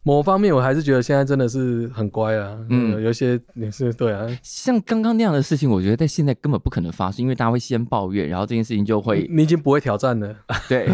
[0.04, 2.58] 某方面，我还是觉得现在真的是很乖啊。
[2.70, 4.26] 嗯，有一些也是对啊。
[4.42, 10.36] 像刚刚那样的事情，我觉得在现在根本不可能发生，因为大家会先抱怨，然后这件事情就会你已经不会挑战了。
[10.68, 10.88] 对，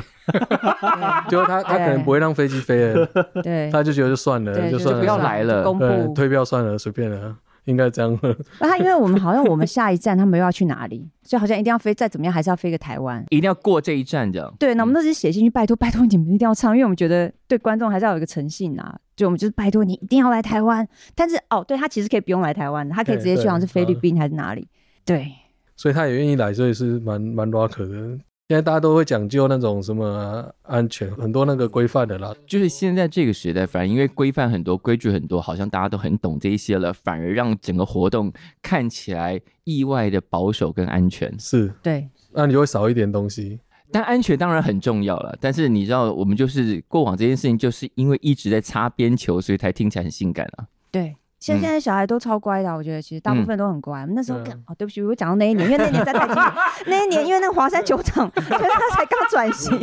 [1.29, 3.05] 就他他可能不会让飞机飞了。
[3.41, 7.35] 对，他就觉得就算了，就算了，不要来了，公布退票算了，随便了。
[7.67, 8.17] 应该这样。
[8.59, 14.53] 那他因为我们好像我们下一站他们又要去哪里，所以好像一定要飞，再怎么样还是要飞个台湾，一定要过这一站这样。
[14.57, 18.97] 对，那我们都是写信去拜托拜托你们一定要唱，因为我们觉得对观众还是要有一个诚信啊。
[19.15, 20.87] 就我们就是拜托你一定要来台湾。
[21.15, 24.67] 但是哦，对他其实可以不用来台湾，他可以直接去，好像是菲律宾还是哪里。
[25.03, 25.31] 对，
[25.75, 28.19] 所以他也愿意来，所以是蛮蛮 rock 的。
[28.49, 32.33] 现在大家都会讲究那种什么安全，很多那个规范的啦。
[32.45, 38.31] 就是现在这个时代，反而因为规范很多，规矩很多，好像大家都很懂这一些了，反而让整个活动
[38.61, 41.37] 看起来意外的保守跟安全。
[41.37, 42.07] 是，对。
[42.31, 43.59] 那你就会少一点东西，
[43.91, 45.37] 但安全当然很重要了。
[45.41, 50.67] 但是你知道，我们就是过往这件事情，就是因为一直在擦边球，所以才听起来很性感啊。
[50.89, 51.17] 对。
[51.39, 54.05] 现在小孩都超乖的，我觉得其实大部分都很乖。
[54.07, 56.33] 那时候，哦，对不起，我讲到那一年，因为那年在太极，
[56.89, 59.77] 那一年因为那个华山酒厂，所以他才刚转型，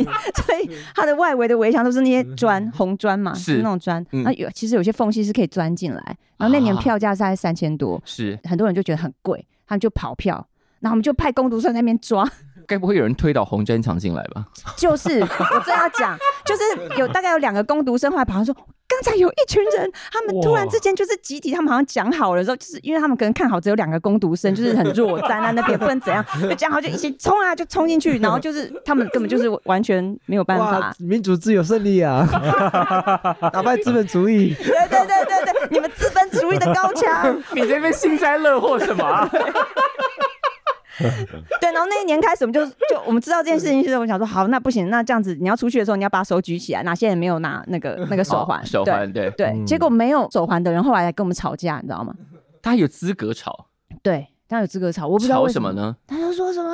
[0.45, 4.05] 所以他的外围的围墙都是那些砖，红砖嘛，是那种砖。
[4.11, 6.17] 那有其实有些缝隙是可以钻进来。
[6.37, 10.45] 然后那年票价是在三千多，是很多人就觉得很贵，他们就跑票，
[10.81, 12.29] 然后我们就派工读生在那边抓。
[12.67, 14.45] 该不会有人推倒红砖墙进来吧？
[14.75, 18.55] 就是我正要讲，就是有大概有两个攻读生后来跑来说。
[18.87, 32.25] 刚才有一群人，他们突然之间就是集体，他们好像讲好了之后，就是因为他们可能看好只有两个攻读生，就是很弱，站在那边不能怎样， 就讲好就一起冲啊，就冲进去，然后就是他们根本就是完全没有办法，民主自由胜利啊，
[33.51, 39.29] 打败资本主义，对对对对对，你们资本主义的高墙，你这边幸灾乐祸什么啊？
[41.61, 46.83] 对，然后那一年开始，我们就就我们知道这件事情，是我想说，好，那不行，那这样子，你要出去的时候，你要把手举起来。
[46.83, 48.59] 哪些人没有拿那个那个手环？
[48.61, 49.63] 哦、手环，对对。
[49.65, 52.13] 结果没有手环的人，后来来跟我们吵架，你知道吗？
[52.61, 53.67] 他有资格吵。
[54.01, 54.27] 对。
[54.47, 55.95] 他有资格吵，我不知道为什么，呢？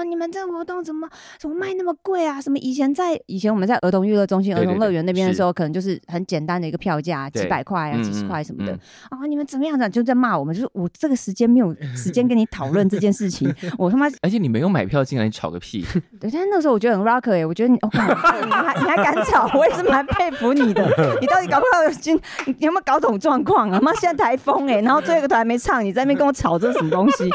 [0.02, 1.08] 么你们这个活动怎么
[1.40, 2.42] 怎么卖那么贵啊？
[2.42, 8.74] 什么以前在以前我们在儿童娱乐中心、儿童乐园那边的时候，可能就是很简单的一个票价，几百块啊、几十块什么的。
[9.10, 10.56] 啊，你们怎么样子就在骂我们？
[10.56, 14.08] 就是我这个时间没有 时间跟你讨论这件事情，我他妈！
[14.22, 15.86] 而且你没有买票进来，你吵个屁！
[16.20, 20.84] 对，但是那时候我觉得很 rocker 哎，我觉得你，你还你还敢吵，我也是蛮佩服你的。
[21.22, 22.20] 你到底搞不搞清？
[22.46, 23.80] 你有没有搞懂状况啊？
[23.82, 27.30] 妈，现在台风哎，然后最后一个团还没唱，你在那边跟我吵这是什么东西？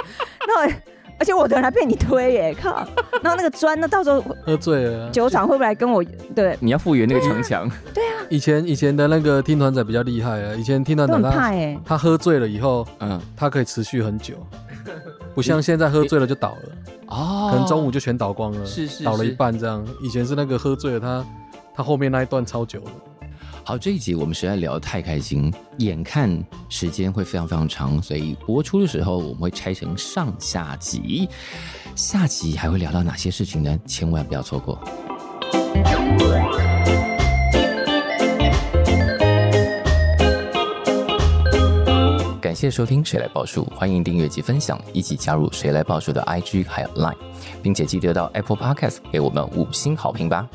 [0.48, 0.95] 那。
[1.18, 2.86] 而且我的人还被你推耶，靠！
[3.22, 6.04] 然后那个砖，那到时候喝醉了，酒厂会不会来跟我？
[6.34, 7.70] 对，你要复原那个城墙。
[7.94, 11.52] 对啊，以前以前的那个听团仔比较厉害啊，以前听团仔他
[11.84, 14.34] 他喝醉了以后，嗯，他可以持续很久，
[15.34, 16.56] 不像现在喝醉了就倒了
[17.06, 19.86] 哦，可能中午就全倒光了，是是，倒了一半这样。
[20.02, 21.26] 以前是那个喝醉了，他
[21.76, 22.90] 他后面那一段超久的。
[23.68, 31.28] 好，这一集我们实在聊得太开心，眼看时间会非常非常长，所以播出的时候我们会拆成上下集，
[31.96, 33.76] 下集还会聊到哪些事情呢？
[33.84, 34.78] 千万不要错过。
[42.40, 47.16] 感谢收听《谁来报数》，欢迎订阅及分享，一起加入《谁来报数》的 IG 还有 Line，
[47.64, 50.48] 并且记得到 Apple Podcast 给我们五星好评吧。